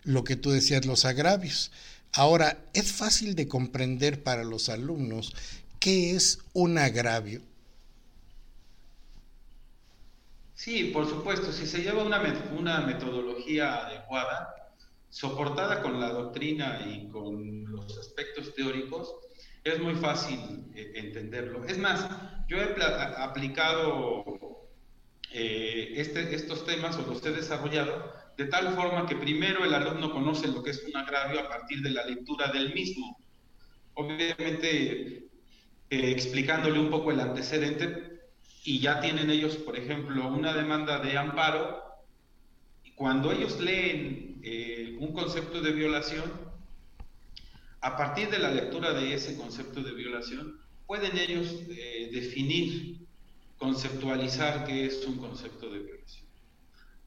lo 0.03 0.25
que 0.25 0.35
tú 0.35 0.51
decías, 0.51 0.85
los 0.85 1.05
agravios. 1.05 1.71
Ahora, 2.11 2.57
es 2.73 2.91
fácil 2.91 3.33
de 3.33 3.47
comprender 3.47 4.23
para 4.23 4.43
los 4.43 4.67
alumnos 4.67 5.33
qué 5.79 6.11
es 6.11 6.39
un 6.51 6.77
agravio. 6.77 7.41
Sí, 10.53 10.91
por 10.93 11.09
supuesto, 11.09 11.53
si 11.53 11.65
se 11.65 11.81
lleva 11.81 12.03
una, 12.03 12.21
una 12.59 12.81
metodología 12.81 13.87
adecuada, 13.87 14.53
soportada 15.09 15.81
con 15.81 16.01
la 16.01 16.09
doctrina 16.09 16.81
y 16.85 17.07
con 17.07 17.71
los 17.71 17.97
aspectos 17.97 18.53
teóricos, 18.53 19.15
es 19.63 19.79
muy 19.79 19.95
fácil 19.95 20.65
eh, 20.75 20.91
entenderlo. 20.95 21.63
Es 21.65 21.77
más, 21.77 22.05
yo 22.49 22.57
he 22.57 22.75
aplicado 23.17 24.67
eh, 25.31 25.93
este, 25.95 26.35
estos 26.35 26.65
temas 26.65 26.97
o 26.97 27.03
los 27.03 27.25
he 27.25 27.31
desarrollado 27.31 28.20
de 28.41 28.47
tal 28.47 28.73
forma 28.73 29.05
que 29.05 29.15
primero 29.15 29.63
el 29.63 29.71
alumno 29.71 30.11
conoce 30.11 30.47
lo 30.47 30.63
que 30.63 30.71
es 30.71 30.83
un 30.83 30.97
agravio 30.97 31.41
a 31.41 31.47
partir 31.47 31.79
de 31.83 31.91
la 31.91 32.03
lectura 32.07 32.51
del 32.51 32.73
mismo. 32.73 33.19
Obviamente 33.93 35.27
eh, 35.91 36.11
explicándole 36.11 36.79
un 36.79 36.89
poco 36.89 37.11
el 37.11 37.19
antecedente 37.19 38.31
y 38.63 38.79
ya 38.79 38.99
tienen 38.99 39.29
ellos, 39.29 39.57
por 39.57 39.77
ejemplo, 39.77 40.27
una 40.27 40.53
demanda 40.53 40.97
de 40.97 41.19
amparo. 41.19 41.83
Y 42.83 42.93
cuando 42.93 43.31
ellos 43.31 43.59
leen 43.59 44.41
eh, 44.41 44.97
un 44.99 45.13
concepto 45.13 45.61
de 45.61 45.73
violación, 45.73 46.31
a 47.81 47.95
partir 47.95 48.31
de 48.31 48.39
la 48.39 48.49
lectura 48.49 48.91
de 48.91 49.13
ese 49.13 49.37
concepto 49.37 49.83
de 49.83 49.91
violación, 49.91 50.59
pueden 50.87 51.15
ellos 51.15 51.61
eh, 51.69 52.09
definir, 52.11 53.05
conceptualizar 53.59 54.65
qué 54.65 54.87
es 54.87 55.05
un 55.05 55.19
concepto 55.19 55.69
de 55.69 55.77
violación. 55.77 56.30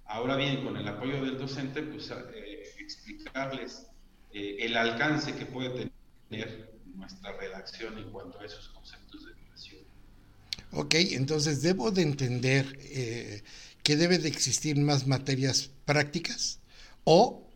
Ahora 0.07 0.37
bien, 0.37 0.63
con 0.63 0.77
el 0.77 0.87
apoyo 0.87 1.25
del 1.25 1.39
docente, 1.39 1.83
pues 1.83 2.11
eh, 2.11 2.63
explicarles 2.79 3.87
eh, 4.33 4.57
el 4.61 4.77
alcance 4.77 5.35
que 5.35 5.47
puede 5.47 5.91
tener 6.29 6.75
nuestra 6.95 7.33
redacción 7.37 7.99
en 7.99 8.11
cuanto 8.11 8.41
a 8.41 8.45
esos 8.45 8.69
conceptos 8.69 9.27
de 9.27 9.33
violación. 9.33 9.83
Ok, 10.73 10.95
entonces 10.95 11.63
debo 11.63 11.91
de 11.91 12.03
entender 12.03 12.79
eh, 12.83 13.43
que 13.83 13.97
debe 13.97 14.19
de 14.19 14.29
existir 14.29 14.77
más 14.77 15.07
materias 15.07 15.71
prácticas 15.85 16.61
o 17.05 17.49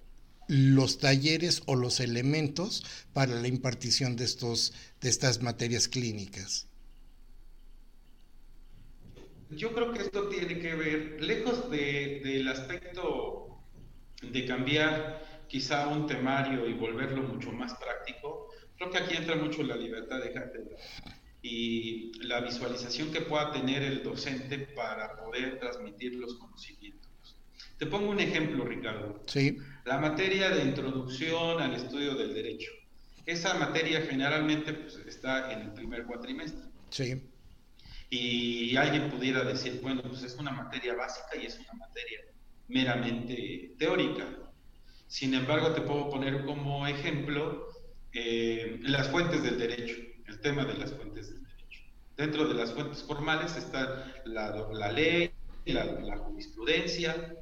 los 0.47 0.99
talleres 0.99 1.63
o 1.67 1.77
los 1.77 2.01
elementos 2.01 2.85
para 3.13 3.35
la 3.35 3.49
impartición 3.49 4.17
de 4.17 4.25
estos 4.25 4.73
de 5.01 5.11
estas 5.11 5.43
materias 5.43 5.89
clínicas. 5.89 6.68
Yo 9.51 9.73
creo 9.73 9.93
que 9.93 10.03
esto 10.03 10.29
tiene 10.29 10.59
que 10.59 10.75
ver, 10.75 11.17
lejos 11.21 11.71
del 11.71 12.49
aspecto 12.49 13.59
de 14.23 14.45
cambiar 14.45 15.23
quizá 15.49 15.89
un 15.89 16.07
temario 16.07 16.67
y 16.67 16.75
volverlo 16.75 17.23
mucho 17.23 17.51
más 17.53 17.75
práctico, 17.75 18.49
creo 18.77 18.91
que 18.91 18.99
aquí 18.99 19.17
entra 19.17 19.37
mucho 19.37 19.63
la 19.63 19.77
libertad 19.77 20.21
de 20.21 20.33
cátedra 20.33 20.77
y 21.41 22.13
la 22.27 22.41
visualización 22.41 23.11
que 23.11 23.23
pueda 23.23 23.53
tener 23.53 23.83
el 23.83 24.03
docente 24.03 24.59
para 24.59 25.17
poder 25.17 25.59
transmitir 25.59 26.17
los 26.17 26.35
conocimientos. 26.35 27.09
Te 27.79 27.87
pongo 27.87 28.11
un 28.11 28.21
ejemplo, 28.21 28.65
Ricardo. 28.65 29.23
Sí. 29.27 29.57
La 29.85 29.99
materia 29.99 30.51
de 30.51 30.65
introducción 30.65 31.63
al 31.63 31.75
estudio 31.75 32.15
del 32.17 32.35
derecho. 32.35 32.73
Esa 33.25 33.55
materia 33.55 34.03
generalmente 34.03 34.75
pues, 34.75 34.97
está 35.07 35.53
en 35.53 35.61
el 35.61 35.73
primer 35.73 36.05
cuatrimestre. 36.05 36.67
Sí 36.91 37.23
y 38.11 38.77
alguien 38.77 39.11
pudiera 39.11 39.45
decir, 39.45 39.81
bueno, 39.83 40.03
pues 40.03 40.23
es 40.23 40.37
una 40.37 40.51
materia 40.51 40.95
básica 40.95 41.37
y 41.41 41.47
es 41.47 41.59
una 41.59 41.75
materia 41.75 42.21
meramente 42.69 43.75
teórica. 43.79 44.27
Sin 45.07 45.35
embargo, 45.35 45.73
te 45.73 45.83
puedo 45.83 46.09
poner 46.11 46.45
como 46.45 46.87
ejemplo 46.87 47.67
eh, 48.13 48.79
las 48.83 49.09
fuentes 49.09 49.43
del 49.43 49.59
derecho, 49.59 49.97
el 50.27 50.41
tema 50.41 50.65
de 50.65 50.75
las 50.75 50.93
fuentes 50.93 51.29
del 51.29 51.43
derecho. 51.43 51.81
Dentro 52.17 52.49
de 52.49 52.55
las 52.55 52.73
fuentes 52.73 53.03
formales 53.03 53.57
está 53.57 54.23
la, 54.25 54.93
ley, 54.93 55.31
la, 55.67 56.17
jurisprudencia 56.17 57.35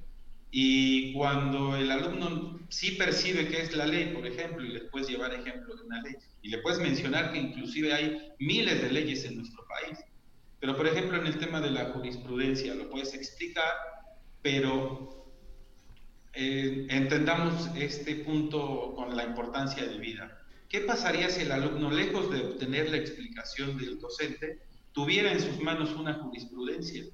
Y 0.51 1.13
cuando 1.13 1.77
el 1.77 1.91
alumno 1.91 2.61
sí 2.69 2.93
percibe 2.93 3.49
que 3.49 3.63
es 3.63 3.77
la 3.77 3.87
ley, 3.87 4.13
por 4.13 4.27
ejemplo, 4.27 4.65
y 4.65 4.69
le 4.69 4.81
puedes 4.83 5.09
llevar 5.09 5.33
ejemplo 5.35 5.77
de 5.77 5.83
una 5.83 6.03
ley, 6.03 6.15
y 6.43 6.49
le 6.49 6.59
puedes 6.59 6.81
mencionar 6.81 7.33
que 7.33 7.39
inclusive 7.39 7.93
hay 7.93 8.33
miles 8.39 8.83
de 8.83 8.91
leyes 8.91 9.25
en 9.25 9.37
nuestro 9.37 9.65
país, 9.67 9.99
pero 10.61 10.77
por 10.77 10.87
ejemplo 10.87 11.21
en 11.21 11.27
el 11.27 11.39
tema 11.39 11.61
de 11.61 11.71
la 11.71 11.87
jurisprudencia 11.87 12.75
lo 12.75 12.89
puedes 12.89 13.15
explicar, 13.15 13.73
pero 14.43 15.27
eh, 16.33 16.87
entendamos 16.91 17.69
este 17.77 18.17
punto 18.17 18.93
con 18.95 19.17
la 19.17 19.25
importancia 19.25 19.87
de 19.87 19.99
vida. 19.99 20.39
¿Qué 20.69 20.81
pasaría 20.81 21.31
si 21.31 21.43
el 21.43 21.53
alumno, 21.53 21.91
lejos 21.91 22.31
de 22.31 22.41
obtener 22.41 22.91
la 22.91 22.97
explicación 22.97 23.77
del 23.79 23.99
docente, 23.99 24.61
tuviera 24.93 25.33
en 25.33 25.41
sus 25.41 25.61
manos 25.61 25.93
una 25.93 26.15
jurisprudencia 26.15 27.05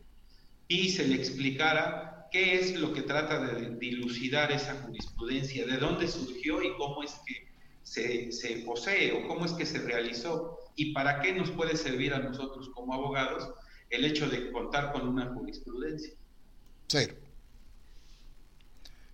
y 0.69 0.89
se 0.89 1.07
le 1.07 1.17
explicara 1.17 2.29
qué 2.33 2.59
es 2.59 2.77
lo 2.77 2.95
que 2.95 3.03
trata 3.03 3.45
de 3.45 3.77
dilucidar 3.77 4.51
esa 4.53 4.75
jurisprudencia, 4.83 5.67
de 5.67 5.77
dónde 5.77 6.09
surgió 6.09 6.63
y 6.63 6.75
cómo 6.77 7.03
es 7.03 7.13
que 7.27 7.53
se, 7.83 8.63
posee 8.65 9.13
o 9.13 9.29
cómo 9.29 9.45
es 9.45 9.53
que 9.53 9.67
se 9.67 9.79
realizó 9.81 10.59
y 10.77 10.93
para 10.93 11.21
qué 11.21 11.33
nos 11.33 11.51
puede 11.51 11.77
servir 11.77 12.15
a 12.15 12.19
nosotros 12.19 12.71
como 12.71 12.95
abogados 12.95 13.51
el 13.91 14.05
hecho 14.05 14.29
de 14.29 14.51
contar 14.51 14.93
con 14.93 15.07
una 15.07 15.27
jurisprudencia. 15.27 16.15
Cero. 16.89 17.15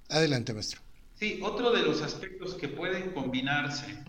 Adelante, 0.09 0.53
maestro. 0.53 0.81
Sí, 1.15 1.41
otro 1.43 1.73
de 1.73 1.83
los 1.83 2.01
aspectos 2.03 2.55
que 2.55 2.69
pueden 2.69 3.11
combinarse 3.11 4.05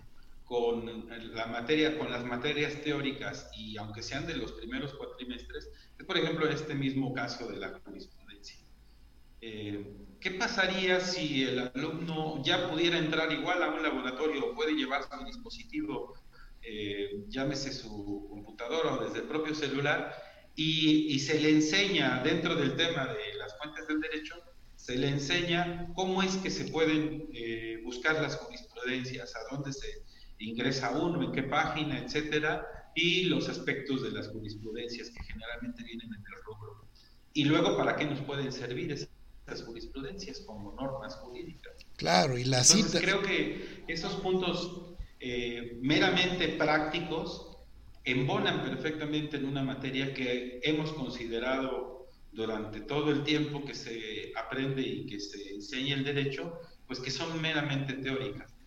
con 0.46 1.10
la 1.34 1.46
materia, 1.48 1.98
con 1.98 2.12
las 2.12 2.24
materias 2.24 2.82
teóricas 2.82 3.50
y 3.56 3.78
aunque 3.78 4.02
sean 4.02 4.26
de 4.26 4.36
los 4.36 4.52
primeros 4.54 4.94
cuatrimestres, 4.94 5.70
es 5.98 6.06
por 6.06 6.18
ejemplo 6.18 6.48
este 6.50 6.74
mismo 6.76 7.14
caso 7.14 7.48
de 7.48 7.58
la 7.58 7.80
jurisprudencia 7.84 8.20
eh, 9.42 9.96
¿Qué 10.20 10.32
pasaría 10.32 11.00
si 11.00 11.44
el 11.44 11.60
alumno 11.74 12.44
ya 12.44 12.70
pudiera 12.70 12.98
entrar 12.98 13.32
igual 13.32 13.64
a 13.64 13.70
un 13.70 13.82
laboratorio 13.82 14.46
o 14.46 14.54
puede 14.54 14.74
llevar 14.74 15.04
su 15.04 15.24
dispositivo, 15.24 16.14
eh, 16.62 17.26
llámese 17.28 17.72
su 17.72 18.28
computadora 18.30 18.94
o 18.94 19.04
desde 19.04 19.20
el 19.20 19.28
propio 19.28 19.56
celular, 19.56 20.16
y, 20.56 21.18
se 21.20 21.40
le 21.40 21.52
enseña 21.52 22.22
dentro 22.22 22.56
del 22.56 22.76
tema 22.76 23.06
de 23.06 23.38
las 23.38 23.58
fuentes 23.58 23.88
del 23.88 24.02
derecho, 24.02 24.36
se 24.76 24.98
le 24.98 25.08
enseña 25.08 25.88
cómo 25.96 26.22
es 26.22 26.36
que 26.38 26.50
se 26.50 26.66
pueden 26.66 27.30
eh, 27.34 27.80
buscar 27.84 28.22
las 28.22 28.36
jurisprudencias, 28.36 29.36
a 29.36 29.56
dónde 29.56 29.72
se 29.72 30.04
ingresa 30.40 30.92
uno, 30.92 31.24
en 31.24 31.32
qué 31.32 31.44
página, 31.44 32.00
etcétera, 32.00 32.66
y 32.94 33.26
los 33.26 33.48
aspectos 33.48 34.02
de 34.04 34.12
las 34.12 34.28
jurisprudencias 34.30 35.10
que 35.12 35.24
generalmente 35.24 35.84
vienen 35.84 36.08
en 36.08 36.20
el 36.20 36.44
rubro. 36.44 36.90
Y 37.34 37.46
luego, 37.46 37.78
¿para 37.78 37.96
qué 37.96 38.06
nos 38.06 38.20
pueden 38.22 38.52
servir 38.52 38.92
esas 38.92 39.64
jurisprudencias 39.64 40.42
como 40.42 40.74
normas 40.74 41.16
jurídicas. 41.16 41.74
Claro, 41.96 42.38
y 42.38 42.44
la 42.46 42.60
Entonces, 42.60 43.02
creo 43.02 43.22
que 43.22 43.84
esos 43.88 44.16
puntos 44.16 44.89
eh, 45.20 45.78
meramente 45.82 46.48
prácticos 46.50 47.58
embonan 48.04 48.64
perfectamente 48.64 49.38
en 49.38 49.46
una 49.46 49.62
materia 49.62 50.14
que 50.14 50.60
hemos 50.64 50.94
considerado 50.94 52.08
durante 52.32 52.82
todo 52.82 53.12
el 53.12 53.24
tiempo 53.24 53.66
que 53.66 53.74
se 53.74 54.32
aprende 54.36 54.82
y 54.82 55.06
que 55.06 55.20
se 55.20 55.54
enseña 55.54 55.96
el 55.96 56.04
derecho, 56.04 56.60
pues 56.88 57.00
que 57.00 57.12
son 57.12 57.42
meramente 57.42 57.94
teóricas. 57.94 58.59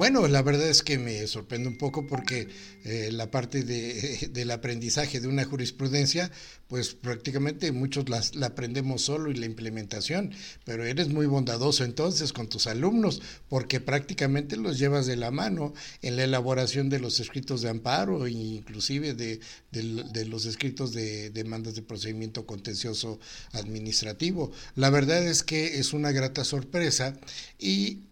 Bueno, 0.00 0.26
la 0.28 0.40
verdad 0.40 0.66
es 0.66 0.82
que 0.82 0.96
me 0.96 1.26
sorprende 1.26 1.68
un 1.68 1.76
poco 1.76 2.06
porque 2.06 2.48
eh, 2.84 3.10
la 3.12 3.30
parte 3.30 3.64
de, 3.64 4.30
del 4.32 4.50
aprendizaje 4.50 5.20
de 5.20 5.28
una 5.28 5.44
jurisprudencia, 5.44 6.30
pues 6.68 6.94
prácticamente 6.94 7.70
muchos 7.70 8.08
las, 8.08 8.34
la 8.34 8.46
aprendemos 8.46 9.02
solo 9.02 9.30
y 9.30 9.34
la 9.34 9.44
implementación, 9.44 10.32
pero 10.64 10.86
eres 10.86 11.10
muy 11.10 11.26
bondadoso 11.26 11.84
entonces 11.84 12.32
con 12.32 12.48
tus 12.48 12.66
alumnos 12.66 13.20
porque 13.50 13.78
prácticamente 13.78 14.56
los 14.56 14.78
llevas 14.78 15.04
de 15.04 15.16
la 15.16 15.30
mano 15.30 15.74
en 16.00 16.16
la 16.16 16.24
elaboración 16.24 16.88
de 16.88 16.98
los 16.98 17.20
escritos 17.20 17.60
de 17.60 17.68
amparo 17.68 18.26
e 18.26 18.30
inclusive 18.30 19.12
de, 19.12 19.40
de 19.70 20.24
los 20.24 20.46
escritos 20.46 20.94
de 20.94 21.28
demandas 21.28 21.74
de 21.74 21.82
procedimiento 21.82 22.46
contencioso 22.46 23.20
administrativo. 23.52 24.50
La 24.76 24.88
verdad 24.88 25.22
es 25.26 25.42
que 25.42 25.78
es 25.78 25.92
una 25.92 26.10
grata 26.10 26.42
sorpresa 26.44 27.20
y 27.58 28.04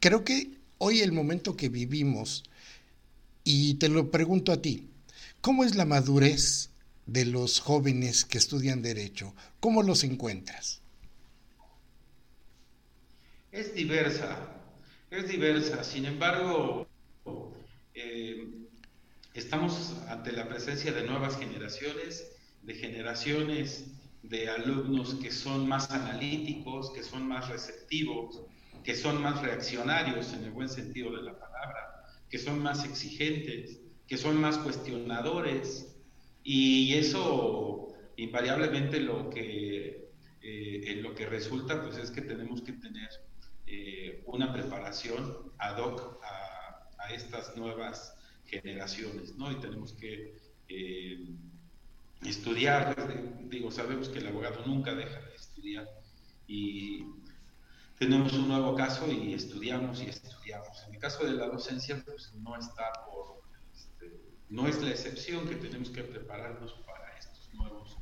creo 0.00 0.24
que 0.24 0.58
hoy 0.78 1.00
el 1.00 1.12
momento 1.12 1.56
que 1.56 1.68
vivimos, 1.68 2.44
y 3.44 3.74
te 3.74 3.88
lo 3.88 4.10
pregunto 4.10 4.52
a 4.52 4.60
ti, 4.60 4.88
¿cómo 5.40 5.64
es 5.64 5.74
la 5.76 5.84
madurez 5.84 6.70
de 7.06 7.26
los 7.26 7.60
jóvenes 7.60 8.24
que 8.24 8.38
estudian 8.38 8.82
derecho? 8.82 9.34
¿Cómo 9.60 9.82
los 9.82 10.04
encuentras? 10.04 10.80
Es 13.52 13.74
diversa, 13.74 14.38
es 15.10 15.28
diversa. 15.28 15.82
Sin 15.82 16.04
embargo, 16.04 16.86
eh, 17.94 18.48
estamos 19.34 19.96
ante 20.08 20.32
la 20.32 20.48
presencia 20.48 20.92
de 20.92 21.04
nuevas 21.04 21.36
generaciones, 21.36 22.30
de 22.62 22.74
generaciones 22.74 23.84
de 24.22 24.48
alumnos 24.48 25.14
que 25.14 25.32
son 25.32 25.66
más 25.66 25.90
analíticos, 25.90 26.92
que 26.92 27.02
son 27.02 27.26
más 27.26 27.48
receptivos, 27.48 28.42
que 28.82 28.94
son 28.94 29.22
más 29.22 29.42
reaccionarios 29.42 30.32
en 30.32 30.44
el 30.44 30.50
buen 30.50 30.68
sentido 30.68 31.14
de 31.16 31.22
la 31.22 31.38
palabra, 31.38 32.06
que 32.28 32.38
son 32.38 32.62
más 32.62 32.84
exigentes, 32.84 33.80
que 34.06 34.16
son 34.16 34.40
más 34.40 34.58
cuestionadores 34.58 35.96
y 36.42 36.94
eso 36.94 37.88
invariablemente 38.16 39.00
lo 39.00 39.30
que 39.30 40.10
eh, 40.42 40.98
lo 41.02 41.14
que 41.14 41.26
resulta 41.26 41.82
pues 41.82 41.98
es 41.98 42.10
que 42.10 42.22
tenemos 42.22 42.62
que 42.62 42.72
tener 42.72 43.08
eh, 43.66 44.22
una 44.26 44.52
preparación 44.52 45.52
ad 45.58 45.78
hoc 45.78 46.18
a, 46.24 47.12
estas 47.12 47.56
nuevas 47.56 48.14
generaciones, 48.46 49.34
¿no? 49.34 49.50
Y 49.50 49.56
tenemos 49.56 49.92
que 49.94 50.38
eh, 50.68 51.26
estudiar, 52.24 52.94
digo, 53.48 53.72
sabemos 53.72 54.08
que 54.08 54.20
el 54.20 54.28
abogado 54.28 54.64
nunca 54.64 54.94
deja 54.94 55.20
de 55.20 55.34
estudiar 55.34 55.88
y 56.46 57.04
tenemos 58.00 58.32
un 58.32 58.48
nuevo 58.48 58.74
caso 58.74 59.06
y 59.12 59.34
estudiamos 59.34 60.00
y 60.00 60.06
estudiamos. 60.06 60.84
En 60.88 60.94
el 60.94 61.00
caso 61.00 61.22
de 61.22 61.32
la 61.32 61.46
docencia, 61.46 62.02
pues 62.02 62.32
no 62.32 62.58
está 62.58 62.90
por, 63.04 63.42
este, 63.76 64.18
no 64.48 64.66
es 64.66 64.80
la 64.80 64.88
excepción 64.88 65.46
que 65.46 65.56
tenemos 65.56 65.90
que 65.90 66.02
prepararnos 66.02 66.72
para 66.86 67.14
estos 67.18 67.52
nuevos, 67.52 67.98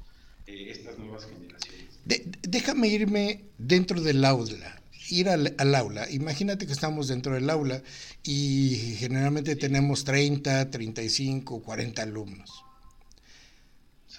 eh, 0.46 0.70
estas 0.70 0.96
nuevas 0.98 1.26
generaciones. 1.26 1.98
déjame 2.42 2.86
irme 2.86 3.46
dentro 3.58 4.00
del 4.00 4.24
aula, 4.24 4.80
ir 5.10 5.28
al, 5.28 5.74
aula. 5.74 6.08
Imagínate 6.12 6.64
que 6.68 6.72
estamos 6.72 7.08
dentro 7.08 7.34
del 7.34 7.50
aula 7.50 7.82
y 8.22 8.94
generalmente 9.00 9.56
tenemos 9.56 10.04
30, 10.04 10.70
35, 10.70 11.60
40 11.60 12.02
alumnos. 12.02 12.64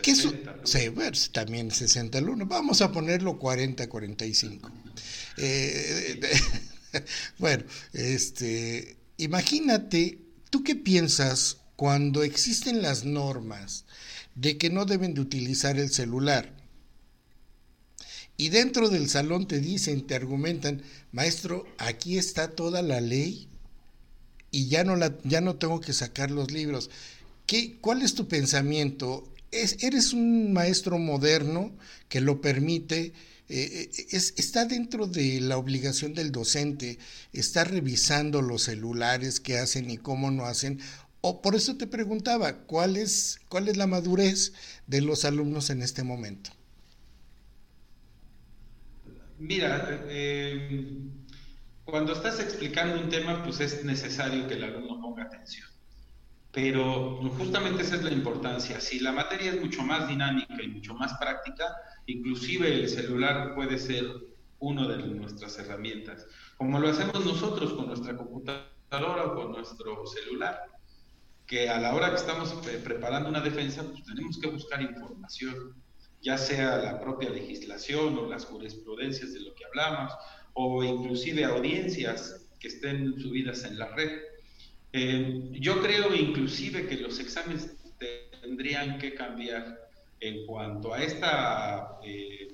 ¿Qué 0.02 0.12
es? 0.12 0.28
Sí, 0.65 0.89
bueno, 0.89 1.18
también 1.32 1.72
60 1.72 2.18
alumnos. 2.18 2.50
Vamos 2.50 2.82
a 2.82 2.92
ponerlo 2.92 3.39
40, 3.39 3.88
45. 3.88 4.72
Eh, 5.38 6.20
bueno, 7.38 7.63
este, 7.94 8.98
imagínate, 9.18 10.20
¿tú 10.50 10.63
qué 10.63 10.76
piensas 10.76 11.58
cuando 11.76 12.24
existen 12.24 12.82
las 12.82 13.06
normas 13.06 13.86
de 14.36 14.58
que 14.58 14.70
no 14.70 14.86
deben 14.86 15.13
de 15.13 15.22
utilizar 15.22 15.78
el 15.78 15.92
celular? 15.92 16.54
Y 18.38 18.50
dentro 18.50 18.89
del 18.89 19.10
salón 19.10 19.48
te 19.48 19.60
dicen, 19.60 20.08
te 20.08 20.15
argumentan, 20.15 20.82
maestro, 21.12 21.65
aquí 21.78 22.18
está 22.18 22.52
toda 22.52 22.82
la 22.82 23.02
ley 23.02 23.50
y 24.50 24.68
ya 24.68 24.84
no, 24.84 24.96
la, 24.96 25.18
ya 25.26 25.42
no 25.42 25.58
tengo 25.58 25.82
que 25.82 25.92
sacar 25.92 26.32
los 26.32 26.50
libros. 26.52 26.89
¿Qué, 27.46 27.78
¿Cuál 27.82 28.02
es 28.02 28.15
tu 28.15 28.28
pensamiento? 28.28 29.28
¿Es, 29.52 29.84
¿Eres 29.84 30.13
un 30.13 30.54
maestro 30.54 30.98
moderno 30.98 31.72
que 32.08 32.22
lo 32.22 32.39
permite? 32.39 33.13
Eh, 33.50 33.90
eh, 33.98 34.06
es, 34.12 34.36
está 34.38 34.66
dentro 34.66 35.08
de 35.08 35.42
la 35.42 35.58
obligación 35.58 36.14
del 36.14 36.32
docente 36.32 37.00
estar 37.34 37.70
revisando 37.70 38.44
los 38.44 38.64
celulares 38.64 39.40
que 39.40 39.58
hacen 39.58 39.90
y 39.90 39.98
cómo 39.98 40.30
no 40.30 40.46
hacen. 40.46 40.80
O 41.22 41.42
por 41.42 41.56
eso 41.56 41.76
te 41.76 41.88
preguntaba, 41.88 42.60
¿cuál 42.60 42.96
es, 42.96 43.40
cuál 43.50 43.68
es 43.68 43.76
la 43.76 43.88
madurez 43.88 44.54
de 44.88 45.02
los 45.02 45.26
alumnos 45.26 45.70
en 45.70 45.82
este 45.82 46.04
momento? 46.04 46.52
Mira, 49.40 50.06
eh, 50.08 51.00
cuando 51.86 52.14
estás 52.14 52.40
explicando 52.40 53.02
un 53.02 53.10
tema, 53.10 53.44
pues 53.44 53.60
es 53.62 53.84
necesario 53.84 54.48
que 54.48 54.56
el 54.56 54.64
alumno 54.64 55.02
ponga 55.02 55.24
atención. 55.24 55.68
Pero 56.62 57.17
justamente 57.38 57.84
esa 57.84 57.95
es 57.95 58.04
la 58.04 58.12
importancia. 58.12 58.82
Si 58.82 59.00
la 59.00 59.12
materia 59.12 59.52
es 59.52 59.62
mucho 59.62 59.82
más 59.84 60.08
dinámica 60.08 60.62
y 60.62 60.67
mucho 60.67 60.93
más 60.93 61.13
práctica, 61.17 61.65
Inclusive 62.10 62.74
el 62.74 62.89
celular 62.89 63.54
puede 63.54 63.78
ser 63.78 64.04
una 64.58 64.88
de 64.88 64.98
nuestras 64.98 65.60
herramientas, 65.60 66.26
como 66.58 66.80
lo 66.80 66.89
hacemos 66.89 67.24
nosotros 67.24 67.74
con 67.74 67.86
nuestra 67.86 68.17
computadora 68.17 69.26
o 69.26 69.36
con 69.36 69.52
nuestro 69.52 70.08
celular, 70.08 70.60
que 71.45 71.69
a 71.69 71.80
la 71.80 71.93
hora 71.93 72.10
que 72.10 72.15
estamos 72.15 72.52
preparando 72.84 73.30
una 73.30 73.41
defensa, 73.41 73.84
pues 73.84 74.04
tenemos 74.06 74.39
que 74.39 74.48
buscar 74.48 74.82
información. 74.82 75.76
ya 76.22 76.38
sea 76.38 76.78
la 76.78 77.00
propia 77.00 77.30
legislación 77.30 78.17
o 78.17 78.28
las 78.28 78.45
jurisprudencias 78.45 79.32
de 79.34 79.41
lo 79.41 79.54
que 79.54 79.65
hablamos, 79.65 80.12
o 80.54 80.84
inclusive 80.84 81.45
audiencias 81.45 82.48
que 82.60 82.69
estén 82.69 83.17
subidas 83.19 83.63
en 83.65 83.78
la 83.78 83.88
red. 83.95 84.19
Eh, 84.91 85.49
yo 85.54 85.82
creo 85.82 86.13
inclusive 86.15 86.88
que 86.88 86.97
los 86.97 87.19
exámenes 87.19 87.71
tendrían 88.41 88.97
que 88.97 89.13
cambiar 89.13 89.89
en 90.19 90.45
cuanto 90.45 90.93
a 90.93 91.04
esta 91.04 91.99
eh, 92.04 92.52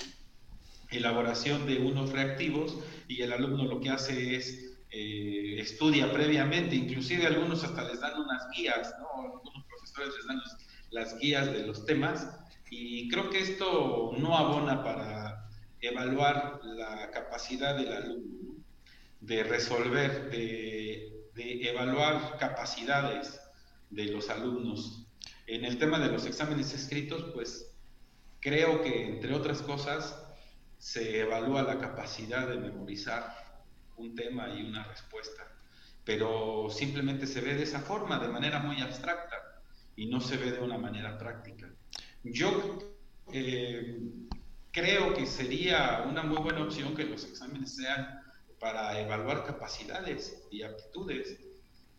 elaboración 0.91 1.65
de 1.65 1.77
unos 1.77 2.11
reactivos 2.11 2.77
y 3.07 3.21
el 3.21 3.31
alumno 3.33 3.65
lo 3.65 3.79
que 3.79 3.89
hace 3.89 4.35
es 4.35 4.75
eh, 4.91 5.59
estudia 5.59 6.11
previamente, 6.11 6.75
inclusive 6.75 7.25
algunos 7.25 7.63
hasta 7.63 7.83
les 7.83 7.99
dan 7.99 8.19
unas 8.19 8.49
guías, 8.55 8.93
¿no? 8.99 9.21
algunos 9.21 9.65
profesores 9.65 10.13
les 10.15 10.27
dan 10.27 10.41
las 10.91 11.17
guías 11.19 11.51
de 11.51 11.65
los 11.67 11.85
temas 11.85 12.29
y 12.69 13.09
creo 13.09 13.29
que 13.29 13.39
esto 13.39 14.13
no 14.17 14.37
abona 14.37 14.83
para 14.83 15.49
evaluar 15.81 16.61
la 16.63 17.11
capacidad 17.11 17.75
del 17.75 17.91
alumno 17.91 18.55
de 19.21 19.43
resolver, 19.43 20.29
de, 20.29 21.14
de 21.35 21.69
evaluar 21.69 22.37
capacidades 22.37 23.39
de 23.89 24.05
los 24.05 24.29
alumnos. 24.29 25.05
En 25.47 25.65
el 25.65 25.77
tema 25.77 25.99
de 25.99 26.11
los 26.11 26.25
exámenes 26.25 26.73
escritos, 26.73 27.31
pues 27.33 27.75
creo 28.39 28.81
que 28.81 29.05
entre 29.05 29.33
otras 29.33 29.61
cosas 29.61 30.21
se 30.77 31.21
evalúa 31.21 31.63
la 31.63 31.77
capacidad 31.77 32.47
de 32.47 32.57
memorizar 32.57 33.35
un 33.97 34.15
tema 34.15 34.49
y 34.49 34.63
una 34.63 34.83
respuesta, 34.85 35.43
pero 36.03 36.69
simplemente 36.69 37.27
se 37.27 37.41
ve 37.41 37.55
de 37.55 37.63
esa 37.63 37.79
forma, 37.79 38.19
de 38.19 38.27
manera 38.27 38.59
muy 38.59 38.81
abstracta, 38.81 39.35
y 39.95 40.07
no 40.07 40.19
se 40.19 40.37
ve 40.37 40.51
de 40.51 40.59
una 40.59 40.77
manera 40.77 41.17
práctica. 41.17 41.69
Yo 42.23 42.79
eh, 43.31 43.99
creo 44.71 45.13
que 45.13 45.25
sería 45.25 46.05
una 46.09 46.23
muy 46.23 46.37
buena 46.37 46.63
opción 46.63 46.95
que 46.95 47.05
los 47.05 47.23
exámenes 47.23 47.75
sean 47.75 48.24
para 48.65 48.99
evaluar 48.99 49.45
capacidades 49.45 50.43
y 50.49 50.63
aptitudes, 50.63 51.37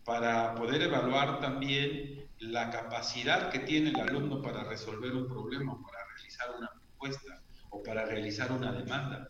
para 0.03 0.53
poder 0.53 0.81
evaluar 0.81 1.39
también 1.39 2.29
la 2.39 2.69
capacidad 2.69 3.49
que 3.49 3.59
tiene 3.59 3.91
el 3.91 4.01
alumno 4.01 4.41
para 4.41 4.65
resolver 4.65 5.13
un 5.15 5.29
problema, 5.29 5.81
para 5.81 6.05
realizar 6.13 6.57
una 6.57 6.69
propuesta 6.69 7.41
o 7.69 7.81
para 7.81 8.03
realizar 8.03 8.51
una 8.51 8.73
demanda. 8.73 9.29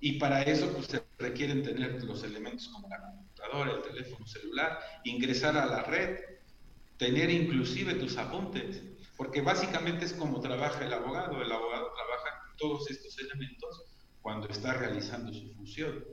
Y 0.00 0.18
para 0.18 0.42
eso 0.42 0.68
pues, 0.72 0.86
se 0.88 1.04
requieren 1.16 1.62
tener 1.62 2.02
los 2.02 2.24
elementos 2.24 2.66
como 2.66 2.88
la 2.88 3.00
computadora, 3.02 3.70
el 3.70 3.82
teléfono 3.82 4.26
celular, 4.26 4.80
ingresar 5.04 5.56
a 5.56 5.66
la 5.66 5.84
red, 5.84 6.18
tener 6.96 7.30
inclusive 7.30 7.94
tus 7.94 8.16
apuntes 8.16 8.82
porque 9.16 9.42
básicamente 9.42 10.06
es 10.06 10.12
como 10.12 10.40
trabaja 10.40 10.84
el 10.84 10.92
abogado. 10.92 11.40
El 11.40 11.52
abogado 11.52 11.92
trabaja 11.94 12.46
con 12.46 12.56
todos 12.56 12.90
estos 12.90 13.16
elementos 13.20 13.84
cuando 14.20 14.48
está 14.48 14.74
realizando 14.74 15.32
su 15.32 15.54
función. 15.54 16.04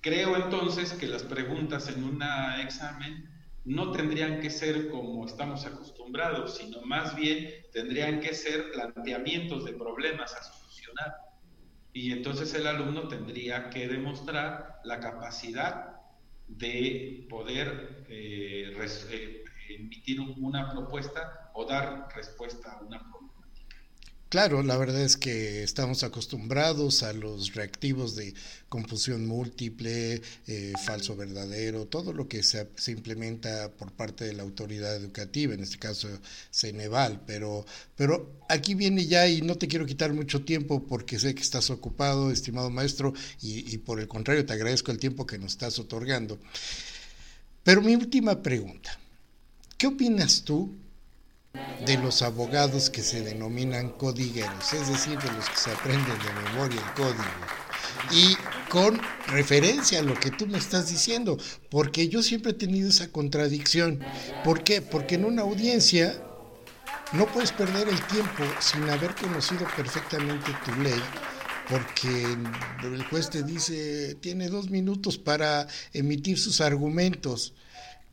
Creo 0.00 0.36
entonces 0.36 0.92
que 0.92 1.06
las 1.06 1.24
preguntas 1.24 1.88
en 1.88 2.04
un 2.04 2.22
examen 2.62 3.28
no 3.64 3.92
tendrían 3.92 4.40
que 4.40 4.48
ser 4.48 4.88
como 4.88 5.26
estamos 5.26 5.66
acostumbrados, 5.66 6.56
sino 6.56 6.80
más 6.82 7.14
bien 7.16 7.52
tendrían 7.72 8.20
que 8.20 8.34
ser 8.34 8.70
planteamientos 8.72 9.64
de 9.64 9.72
problemas 9.72 10.34
a 10.34 10.42
solucionar. 10.42 11.16
Y 11.92 12.12
entonces 12.12 12.54
el 12.54 12.66
alumno 12.66 13.08
tendría 13.08 13.70
que 13.70 13.88
demostrar 13.88 14.80
la 14.84 15.00
capacidad 15.00 15.96
de 16.46 17.26
poder 17.28 18.06
eh, 18.08 18.72
eh, 19.10 19.44
emitir 19.68 20.20
una 20.20 20.70
propuesta 20.70 21.50
o 21.54 21.66
dar 21.66 22.08
respuesta 22.14 22.72
a 22.72 22.82
una 22.82 22.98
problemática. 22.98 23.17
Claro, 24.28 24.62
la 24.62 24.76
verdad 24.76 25.00
es 25.00 25.16
que 25.16 25.62
estamos 25.62 26.02
acostumbrados 26.02 27.02
a 27.02 27.14
los 27.14 27.54
reactivos 27.54 28.14
de 28.14 28.34
confusión 28.68 29.26
múltiple, 29.26 30.20
eh, 30.46 30.74
falso 30.84 31.16
verdadero, 31.16 31.86
todo 31.86 32.12
lo 32.12 32.28
que 32.28 32.42
se, 32.42 32.68
implementa 32.88 33.70
por 33.70 33.90
parte 33.90 34.26
de 34.26 34.34
la 34.34 34.42
autoridad 34.42 34.94
educativa, 34.94 35.54
en 35.54 35.60
este 35.60 35.78
caso 35.78 36.08
Ceneval, 36.50 37.22
pero, 37.26 37.64
pero 37.96 38.38
aquí 38.50 38.74
viene 38.74 39.06
ya 39.06 39.26
y 39.26 39.40
no 39.40 39.56
te 39.56 39.66
quiero 39.66 39.86
quitar 39.86 40.12
mucho 40.12 40.44
tiempo 40.44 40.86
porque 40.86 41.18
sé 41.18 41.34
que 41.34 41.42
estás 41.42 41.70
ocupado, 41.70 42.30
estimado 42.30 42.68
maestro, 42.68 43.14
y, 43.40 43.72
y 43.74 43.78
por 43.78 43.98
el 43.98 44.08
contrario 44.08 44.44
te 44.44 44.52
agradezco 44.52 44.92
el 44.92 44.98
tiempo 44.98 45.26
que 45.26 45.38
nos 45.38 45.52
estás 45.52 45.78
otorgando. 45.78 46.38
Pero 47.64 47.80
mi 47.80 47.94
última 47.94 48.42
pregunta. 48.42 48.98
¿Qué 49.78 49.86
opinas 49.86 50.42
tú 50.42 50.76
de 51.84 51.96
los 51.98 52.22
abogados 52.22 52.90
que 52.90 53.02
se 53.02 53.22
denominan 53.22 53.90
codigueros, 53.90 54.72
es 54.72 54.88
decir, 54.88 55.18
de 55.18 55.32
los 55.32 55.48
que 55.48 55.56
se 55.56 55.70
aprenden 55.70 56.18
de 56.18 56.50
memoria 56.50 56.80
el 56.80 56.92
código? 56.94 57.24
Y 58.10 58.36
con 58.68 59.00
referencia 59.26 60.00
a 60.00 60.02
lo 60.02 60.14
que 60.14 60.30
tú 60.30 60.46
me 60.46 60.58
estás 60.58 60.88
diciendo, 60.88 61.38
porque 61.70 62.08
yo 62.08 62.22
siempre 62.22 62.52
he 62.52 62.54
tenido 62.54 62.88
esa 62.88 63.08
contradicción. 63.08 64.00
¿Por 64.44 64.64
qué? 64.64 64.82
Porque 64.82 65.16
en 65.16 65.24
una 65.24 65.42
audiencia 65.42 66.22
no 67.12 67.26
puedes 67.26 67.52
perder 67.52 67.88
el 67.88 68.00
tiempo 68.06 68.44
sin 68.60 68.88
haber 68.88 69.14
conocido 69.14 69.66
perfectamente 69.76 70.50
tu 70.64 70.74
ley 70.82 71.02
porque 71.68 72.08
el 72.82 73.04
juez 73.04 73.28
te 73.30 73.42
dice, 73.42 74.14
tiene 74.16 74.48
dos 74.48 74.70
minutos 74.70 75.18
para 75.18 75.66
emitir 75.92 76.38
sus 76.38 76.60
argumentos 76.60 77.52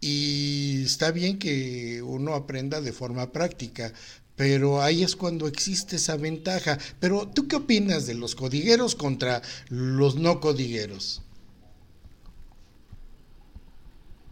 y 0.01 0.83
está 0.83 1.11
bien 1.11 1.39
que 1.39 2.01
uno 2.01 2.35
aprenda 2.35 2.81
de 2.81 2.93
forma 2.93 3.31
práctica, 3.31 3.93
pero 4.35 4.81
ahí 4.81 5.03
es 5.03 5.15
cuando 5.15 5.47
existe 5.47 5.95
esa 5.95 6.17
ventaja. 6.17 6.77
Pero 6.99 7.27
¿tú 7.27 7.47
qué 7.47 7.55
opinas 7.55 8.05
de 8.05 8.15
los 8.15 8.35
codigueros 8.35 8.95
contra 8.95 9.41
los 9.69 10.15
no 10.15 10.39
codigueros? 10.39 11.21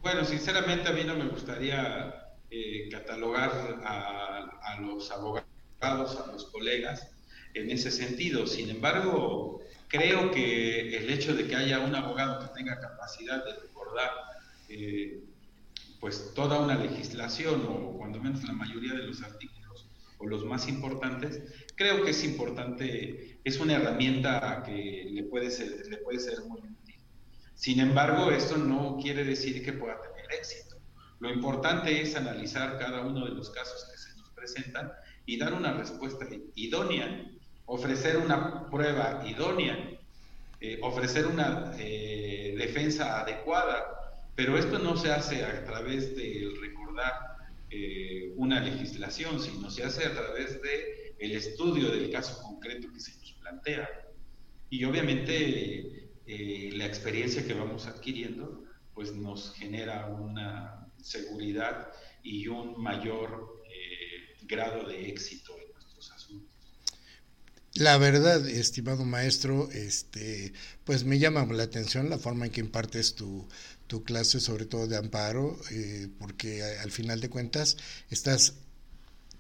Bueno, 0.02 0.26
sinceramente 0.26 0.90
a 0.90 0.92
mí 0.92 1.06
no 1.06 1.16
me 1.16 1.30
gustaría 1.30 2.14
eh, 2.52 2.90
catalogar 2.92 3.80
a, 3.86 4.80
los 4.82 5.10
abogados, 5.12 5.46
a 5.82 6.32
los 6.32 6.46
colegas 6.46 7.08
en 7.54 7.72
ese 7.72 7.90
sentido. 7.90 8.46
Sin 8.46 8.70
embargo, 8.70 9.62
creo 9.88 10.30
que 10.32 10.98
el 10.98 11.10
hecho 11.10 11.34
de 11.34 11.48
que 11.48 11.56
haya 11.56 11.80
un 11.80 11.96
abogado 11.96 12.40
que 12.42 12.54
tenga 12.54 12.82
capacidad 12.82 13.46
de 13.46 13.54
recordar 13.54 14.12
eh, 14.68 15.24
pues 16.04 16.34
toda 16.34 16.60
una 16.60 16.76
legislación 16.76 17.66
o 17.66 17.98
cuando 17.98 18.20
menos 18.20 18.44
la 18.44 18.52
mayoría 18.52 18.92
de 18.92 19.04
los 19.04 19.24
artículos 19.24 19.88
o 20.18 20.28
los 20.28 20.44
más 20.44 20.68
importantes, 20.68 21.42
creo 21.78 22.04
que 22.04 22.12
es 22.12 22.26
importante, 22.26 23.40
es 23.42 23.58
una 23.62 23.76
herramienta 23.76 24.64
que 24.66 25.08
le 25.10 25.24
puede 25.24 25.50
ser, 25.50 25.88
le 25.90 25.96
puede 26.00 26.20
ser 26.20 26.42
muy 26.44 26.60
útil. 26.60 26.96
Sin 27.56 27.80
embargo, 27.80 28.32
esto 28.32 28.58
no 28.58 28.98
quiere 29.02 29.24
decir 29.24 29.64
que 29.64 29.72
pueda 29.72 29.96
tener 30.02 30.26
éxito. 30.38 30.76
Lo 31.22 31.32
importante 31.32 32.02
es 32.02 32.18
analizar 32.18 32.78
cada 32.80 33.00
uno 33.04 33.24
de 33.24 33.32
los 33.32 33.50
casos 33.52 33.88
que 33.90 33.98
se 33.98 34.14
nos 34.18 34.30
presentan 34.32 34.92
y 35.26 35.38
dar 35.38 35.54
una 35.54 35.72
respuesta 35.72 36.28
idónea, 36.56 37.32
ofrecer 37.66 38.18
una 38.18 38.70
prueba 38.70 39.24
idónea, 39.26 39.78
eh, 40.60 40.80
ofrecer 40.82 41.28
una 41.28 41.72
eh, 41.78 42.56
defensa 42.58 43.22
adecuada 43.22 44.03
pero 44.36 44.58
esto 44.58 44.80
no 44.80 44.98
se 44.98 45.12
hace 45.12 45.44
a 45.44 45.66
través 45.66 46.16
de 46.16 46.52
recordar 46.60 47.14
eh, 47.70 48.34
una 48.36 48.60
legislación, 48.60 49.40
sino 49.40 49.70
se 49.70 49.84
hace 49.84 50.06
a 50.06 50.14
través 50.14 50.62
de 50.62 51.16
el 51.20 51.32
estudio 51.34 51.90
del 51.90 52.12
caso 52.12 52.42
concreto 52.42 52.92
que 52.92 53.00
se 53.00 53.18
nos 53.18 53.34
plantea. 53.34 53.90
Y 54.70 54.84
obviamente 54.86 56.10
eh, 56.26 56.72
la 56.74 56.86
experiencia 56.86 57.46
que 57.46 57.54
vamos 57.54 57.86
adquiriendo 57.86 58.64
pues 58.94 59.14
nos 59.14 59.54
genera 59.54 60.08
una 60.08 60.88
seguridad 61.02 61.90
y 62.22 62.48
un 62.48 62.82
mayor 62.82 63.62
eh, 63.66 64.38
grado 64.44 64.88
de 64.88 65.10
éxito 65.10 65.54
en 65.60 65.72
nuestros 65.74 66.12
asuntos. 66.12 66.50
La 67.74 67.98
verdad, 67.98 68.48
estimado 68.48 69.04
maestro, 69.04 69.70
este, 69.72 70.54
pues 70.84 71.06
me 71.06 71.18
llama 71.18 71.46
la 71.46 71.64
atención 71.64 72.10
la 72.10 72.20
forma 72.20 72.46
en 72.46 72.52
que 72.52 72.62
impartes 72.62 73.16
tu, 73.16 73.48
tu 73.88 74.04
clase, 74.04 74.40
sobre 74.40 74.66
todo 74.66 74.88
de 74.88 74.98
amparo, 74.98 75.60
eh, 75.72 76.08
porque 76.20 76.64
al 76.64 76.92
final 76.92 77.20
de 77.20 77.30
cuentas 77.30 77.78
estás 78.10 78.54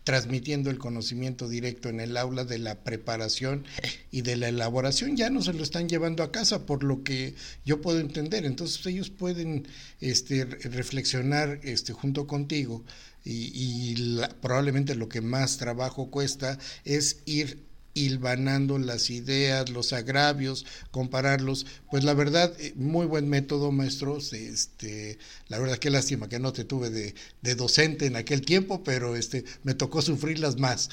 transmitiendo 0.03 0.69
el 0.69 0.77
conocimiento 0.77 1.47
directo 1.47 1.89
en 1.89 1.99
el 1.99 2.17
aula 2.17 2.43
de 2.43 2.60
la 2.60 2.84
preparación 2.84 3.65
y 4.12 4.21
de 4.21 4.36
la 4.36 4.49
elaboración, 4.49 5.15
ya 5.15 5.29
no 5.29 5.41
se 5.41 5.53
lo 5.53 5.63
están 5.63 5.88
llevando 5.88 6.23
a 6.23 6.32
casa, 6.32 6.65
por 6.65 6.84
lo 6.84 7.03
que 7.03 7.36
yo 7.65 7.82
puedo 7.82 7.99
entender. 7.99 8.45
Entonces 8.45 8.86
ellos 8.86 9.10
pueden 9.10 9.67
este, 10.01 10.45
reflexionar 10.45 11.60
este, 11.63 11.93
junto 11.93 12.27
contigo 12.27 12.84
y, 13.25 13.95
probablemente 14.41 14.95
lo 14.95 15.08
que 15.08 15.21
más 15.21 15.58
trabajo 15.58 16.12
cuesta 16.12 16.60
es 16.84 17.19
ir 17.25 17.63
hilvanando 17.93 18.77
las 18.77 19.10
ideas, 19.10 19.69
los 19.69 19.93
agravios, 19.93 20.65
compararlos. 20.91 21.65
Pues 21.89 22.03
la 22.03 22.13
verdad, 22.13 22.53
eh, 22.60 22.73
muy 22.75 23.06
buen 23.06 23.29
método, 23.29 23.71
maestros. 23.71 24.34
Este, 24.34 25.17
la 25.47 25.60
verdad, 25.60 25.77
qué 25.77 25.89
lástima 25.89 26.29
que 26.29 26.39
no 26.39 26.53
te 26.53 26.65
tuve 26.65 26.89
de, 26.89 27.15
de 27.41 27.56
docente 27.56 28.06
en 28.06 28.15
aquel 28.15 28.41
tiempo, 28.41 28.84
pero 28.84 29.15
este, 29.15 29.45
me 29.63 29.73
tocó 29.73 30.01
sufrirlas 30.01 30.58
más. 30.58 30.89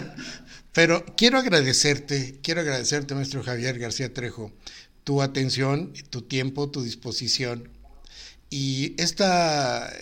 pero 0.72 1.04
quiero 1.16 1.38
agradecerte, 1.38 2.38
quiero 2.42 2.60
agradecerte, 2.60 3.14
maestro 3.14 3.42
Javier 3.42 3.78
García 3.78 4.12
Trejo, 4.12 4.52
tu 5.04 5.22
atención, 5.22 5.92
tu 6.10 6.22
tiempo, 6.22 6.70
tu 6.70 6.82
disposición 6.82 7.68
y 8.50 8.94
esta, 8.96 9.92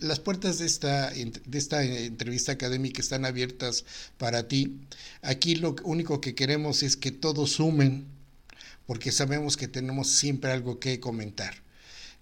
las 0.00 0.20
puertas 0.20 0.58
de 0.58 0.66
esta, 0.66 1.10
de 1.10 1.58
esta 1.58 1.82
entrevista 1.82 2.52
académica 2.52 3.00
están 3.00 3.24
abiertas 3.24 3.84
para 4.18 4.46
ti. 4.46 4.76
Aquí 5.22 5.56
lo 5.56 5.74
único 5.82 6.20
que 6.20 6.36
queremos 6.36 6.84
es 6.84 6.96
que 6.96 7.10
todos 7.10 7.52
sumen, 7.52 8.06
porque 8.86 9.10
sabemos 9.10 9.56
que 9.56 9.66
tenemos 9.66 10.08
siempre 10.10 10.52
algo 10.52 10.78
que 10.78 11.00
comentar. 11.00 11.54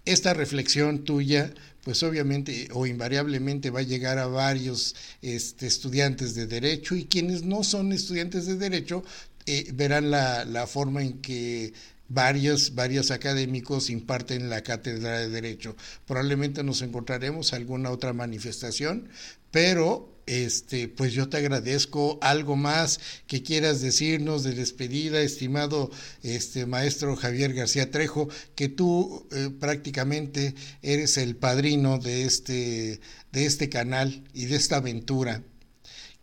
Esta 0.06 0.32
reflexión 0.32 1.04
tuya, 1.04 1.52
pues 1.82 2.02
obviamente 2.02 2.68
o 2.72 2.86
invariablemente 2.86 3.70
va 3.70 3.80
a 3.80 3.82
llegar 3.82 4.18
a 4.18 4.26
varios 4.26 4.96
este, 5.20 5.66
estudiantes 5.66 6.34
de 6.34 6.46
derecho 6.46 6.96
y 6.96 7.04
quienes 7.04 7.42
no 7.42 7.64
son 7.64 7.92
estudiantes 7.92 8.46
de 8.46 8.56
derecho 8.56 9.04
eh, 9.44 9.70
verán 9.74 10.10
la, 10.10 10.44
la 10.44 10.66
forma 10.66 11.02
en 11.02 11.20
que 11.20 11.72
varios, 12.08 12.74
varios 12.74 13.10
académicos 13.10 13.90
imparten 13.90 14.48
la 14.50 14.62
cátedra 14.62 15.18
de 15.18 15.28
Derecho. 15.28 15.76
Probablemente 16.06 16.62
nos 16.62 16.82
encontraremos 16.82 17.52
alguna 17.52 17.90
otra 17.90 18.12
manifestación, 18.12 19.08
pero 19.50 20.16
este, 20.26 20.88
pues 20.88 21.12
yo 21.12 21.28
te 21.28 21.36
agradezco 21.36 22.18
algo 22.20 22.56
más 22.56 22.98
que 23.28 23.42
quieras 23.42 23.80
decirnos 23.80 24.42
de 24.42 24.54
despedida, 24.54 25.20
estimado 25.20 25.90
este 26.22 26.66
maestro 26.66 27.14
Javier 27.14 27.54
García 27.54 27.92
Trejo, 27.92 28.28
que 28.56 28.68
tú 28.68 29.26
eh, 29.30 29.50
prácticamente 29.58 30.54
eres 30.82 31.16
el 31.16 31.36
padrino 31.36 31.98
de 31.98 32.24
este, 32.24 33.00
de 33.30 33.46
este 33.46 33.68
canal 33.68 34.24
y 34.34 34.46
de 34.46 34.56
esta 34.56 34.78
aventura, 34.78 35.42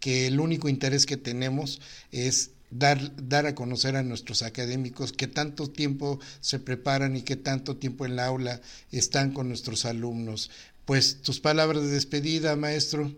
que 0.01 0.27
el 0.27 0.41
único 0.41 0.67
interés 0.67 1.05
que 1.05 1.15
tenemos 1.15 1.79
es 2.11 2.51
dar, 2.73 2.99
dar 3.15 3.45
a 3.45 3.55
conocer 3.55 3.95
a 3.95 4.03
nuestros 4.03 4.41
académicos 4.41 5.13
que 5.13 5.27
tanto 5.27 5.69
tiempo 5.69 6.19
se 6.39 6.59
preparan 6.59 7.15
y 7.15 7.21
que 7.21 7.35
tanto 7.35 7.77
tiempo 7.77 8.05
en 8.05 8.15
la 8.15 8.25
aula 8.25 8.61
están 8.91 9.31
con 9.31 9.47
nuestros 9.47 9.85
alumnos. 9.85 10.49
Pues 10.85 11.21
tus 11.21 11.39
palabras 11.39 11.83
de 11.83 11.91
despedida, 11.91 12.55
maestro. 12.55 13.11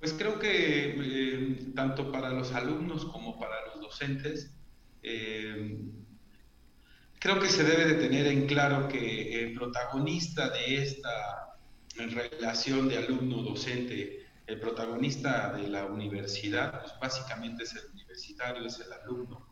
Pues 0.00 0.12
creo 0.12 0.38
que 0.38 0.96
eh, 0.98 1.72
tanto 1.74 2.10
para 2.10 2.30
los 2.30 2.52
alumnos 2.52 3.04
como 3.06 3.38
para 3.38 3.54
los 3.66 3.80
docentes, 3.80 4.50
eh, 5.02 5.78
creo 7.20 7.38
que 7.38 7.48
se 7.48 7.62
debe 7.62 7.86
de 7.86 7.94
tener 7.94 8.26
en 8.26 8.46
claro 8.46 8.88
que 8.88 9.44
el 9.44 9.54
protagonista 9.54 10.50
de 10.50 10.82
esta 10.82 11.56
relación 11.96 12.88
de 12.88 12.98
alumno-docente 12.98 14.21
el 14.52 14.60
protagonista 14.60 15.50
de 15.54 15.66
la 15.66 15.86
universidad, 15.86 16.82
pues 16.82 16.92
básicamente 17.00 17.64
es 17.64 17.74
el 17.74 17.90
universitario, 17.92 18.66
es 18.66 18.78
el 18.80 18.92
alumno. 18.92 19.48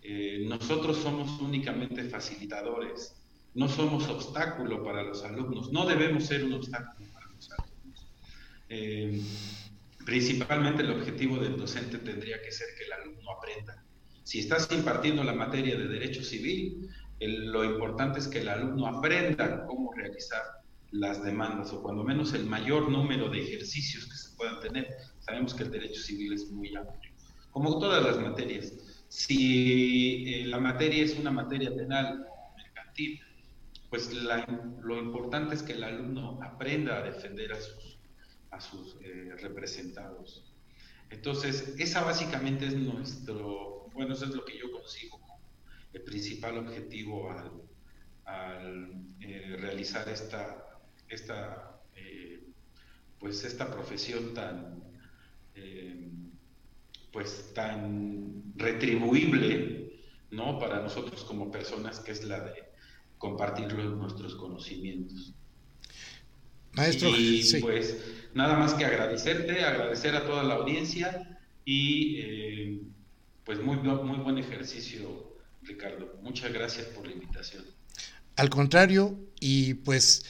Eh, 0.00 0.46
nosotros 0.48 0.96
somos 0.96 1.38
únicamente 1.40 2.04
facilitadores, 2.04 3.14
no 3.54 3.68
somos 3.68 4.08
obstáculo 4.08 4.82
para 4.82 5.02
los 5.02 5.22
alumnos, 5.24 5.70
no 5.72 5.84
debemos 5.84 6.24
ser 6.24 6.44
un 6.44 6.54
obstáculo 6.54 7.06
para 7.12 7.26
los 7.26 7.50
alumnos. 7.50 8.06
Eh, 8.70 9.20
principalmente 10.06 10.82
el 10.82 10.92
objetivo 10.92 11.36
del 11.36 11.58
docente 11.58 11.98
tendría 11.98 12.40
que 12.40 12.50
ser 12.50 12.68
que 12.78 12.84
el 12.84 12.92
alumno 12.92 13.30
aprenda. 13.32 13.84
Si 14.22 14.38
estás 14.38 14.72
impartiendo 14.72 15.22
la 15.22 15.34
materia 15.34 15.76
de 15.76 15.86
derecho 15.86 16.22
civil, 16.22 16.88
lo 17.20 17.62
importante 17.62 18.20
es 18.20 18.28
que 18.28 18.40
el 18.40 18.48
alumno 18.48 18.86
aprenda 18.86 19.66
cómo 19.66 19.92
realizar 19.92 20.57
las 20.90 21.22
demandas 21.22 21.72
o 21.72 21.82
cuando 21.82 22.02
menos 22.02 22.32
el 22.34 22.46
mayor 22.46 22.90
número 22.90 23.28
de 23.28 23.42
ejercicios 23.42 24.06
que 24.06 24.16
se 24.16 24.36
puedan 24.36 24.60
tener. 24.60 24.88
Sabemos 25.20 25.54
que 25.54 25.64
el 25.64 25.70
derecho 25.70 26.00
civil 26.00 26.32
es 26.32 26.50
muy 26.50 26.74
amplio, 26.74 27.12
como 27.50 27.78
todas 27.78 28.02
las 28.02 28.18
materias. 28.18 28.72
Si 29.08 30.34
eh, 30.34 30.46
la 30.46 30.58
materia 30.58 31.04
es 31.04 31.18
una 31.18 31.30
materia 31.30 31.74
penal 31.74 32.26
mercantil, 32.56 33.20
pues 33.90 34.12
lo 34.12 34.98
importante 34.98 35.54
es 35.54 35.62
que 35.62 35.72
el 35.72 35.84
alumno 35.84 36.38
aprenda 36.42 36.98
a 36.98 37.02
defender 37.02 37.52
a 37.52 37.60
sus, 37.60 37.98
a 38.50 38.60
sus 38.60 38.96
eh, 39.02 39.34
representados. 39.40 40.54
Entonces, 41.10 41.74
esa 41.78 42.04
básicamente 42.04 42.66
es 42.66 42.76
nuestro, 42.76 43.88
bueno, 43.94 44.12
eso 44.12 44.26
es 44.26 44.34
lo 44.34 44.44
que 44.44 44.58
yo 44.58 44.70
consigo 44.70 45.18
como 45.20 45.40
el 45.94 46.02
principal 46.02 46.58
objetivo 46.58 47.30
al, 47.30 47.62
al 48.26 48.92
eh, 49.20 49.56
realizar 49.58 50.06
esta 50.10 50.67
esta, 51.08 51.80
eh, 51.96 52.42
pues 53.18 53.44
esta 53.44 53.70
profesión 53.70 54.34
tan, 54.34 54.82
eh, 55.54 56.08
pues 57.12 57.52
tan 57.54 58.42
retribuible, 58.56 60.00
¿no? 60.30 60.58
Para 60.58 60.80
nosotros 60.80 61.24
como 61.24 61.50
personas, 61.50 62.00
que 62.00 62.12
es 62.12 62.24
la 62.24 62.40
de 62.40 62.68
compartir 63.18 63.72
nuestros 63.74 64.34
conocimientos. 64.36 65.34
Maestro, 66.72 67.10
y 67.16 67.42
pues 67.60 67.96
nada 68.34 68.56
más 68.56 68.74
que 68.74 68.84
agradecerte, 68.84 69.64
agradecer 69.64 70.14
a 70.14 70.24
toda 70.24 70.44
la 70.44 70.54
audiencia 70.54 71.38
y 71.64 72.20
eh, 72.20 72.80
pues 73.44 73.60
muy, 73.60 73.76
muy 73.76 74.18
buen 74.18 74.38
ejercicio, 74.38 75.36
Ricardo. 75.62 76.18
Muchas 76.22 76.52
gracias 76.52 76.86
por 76.86 77.06
la 77.06 77.12
invitación. 77.14 77.64
Al 78.36 78.50
contrario, 78.50 79.18
y 79.40 79.74
pues 79.74 80.24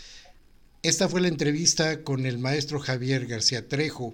esta 0.88 1.08
fue 1.08 1.20
la 1.20 1.28
entrevista 1.28 2.02
con 2.02 2.26
el 2.26 2.38
maestro 2.38 2.80
Javier 2.80 3.26
García 3.26 3.68
Trejo, 3.68 4.12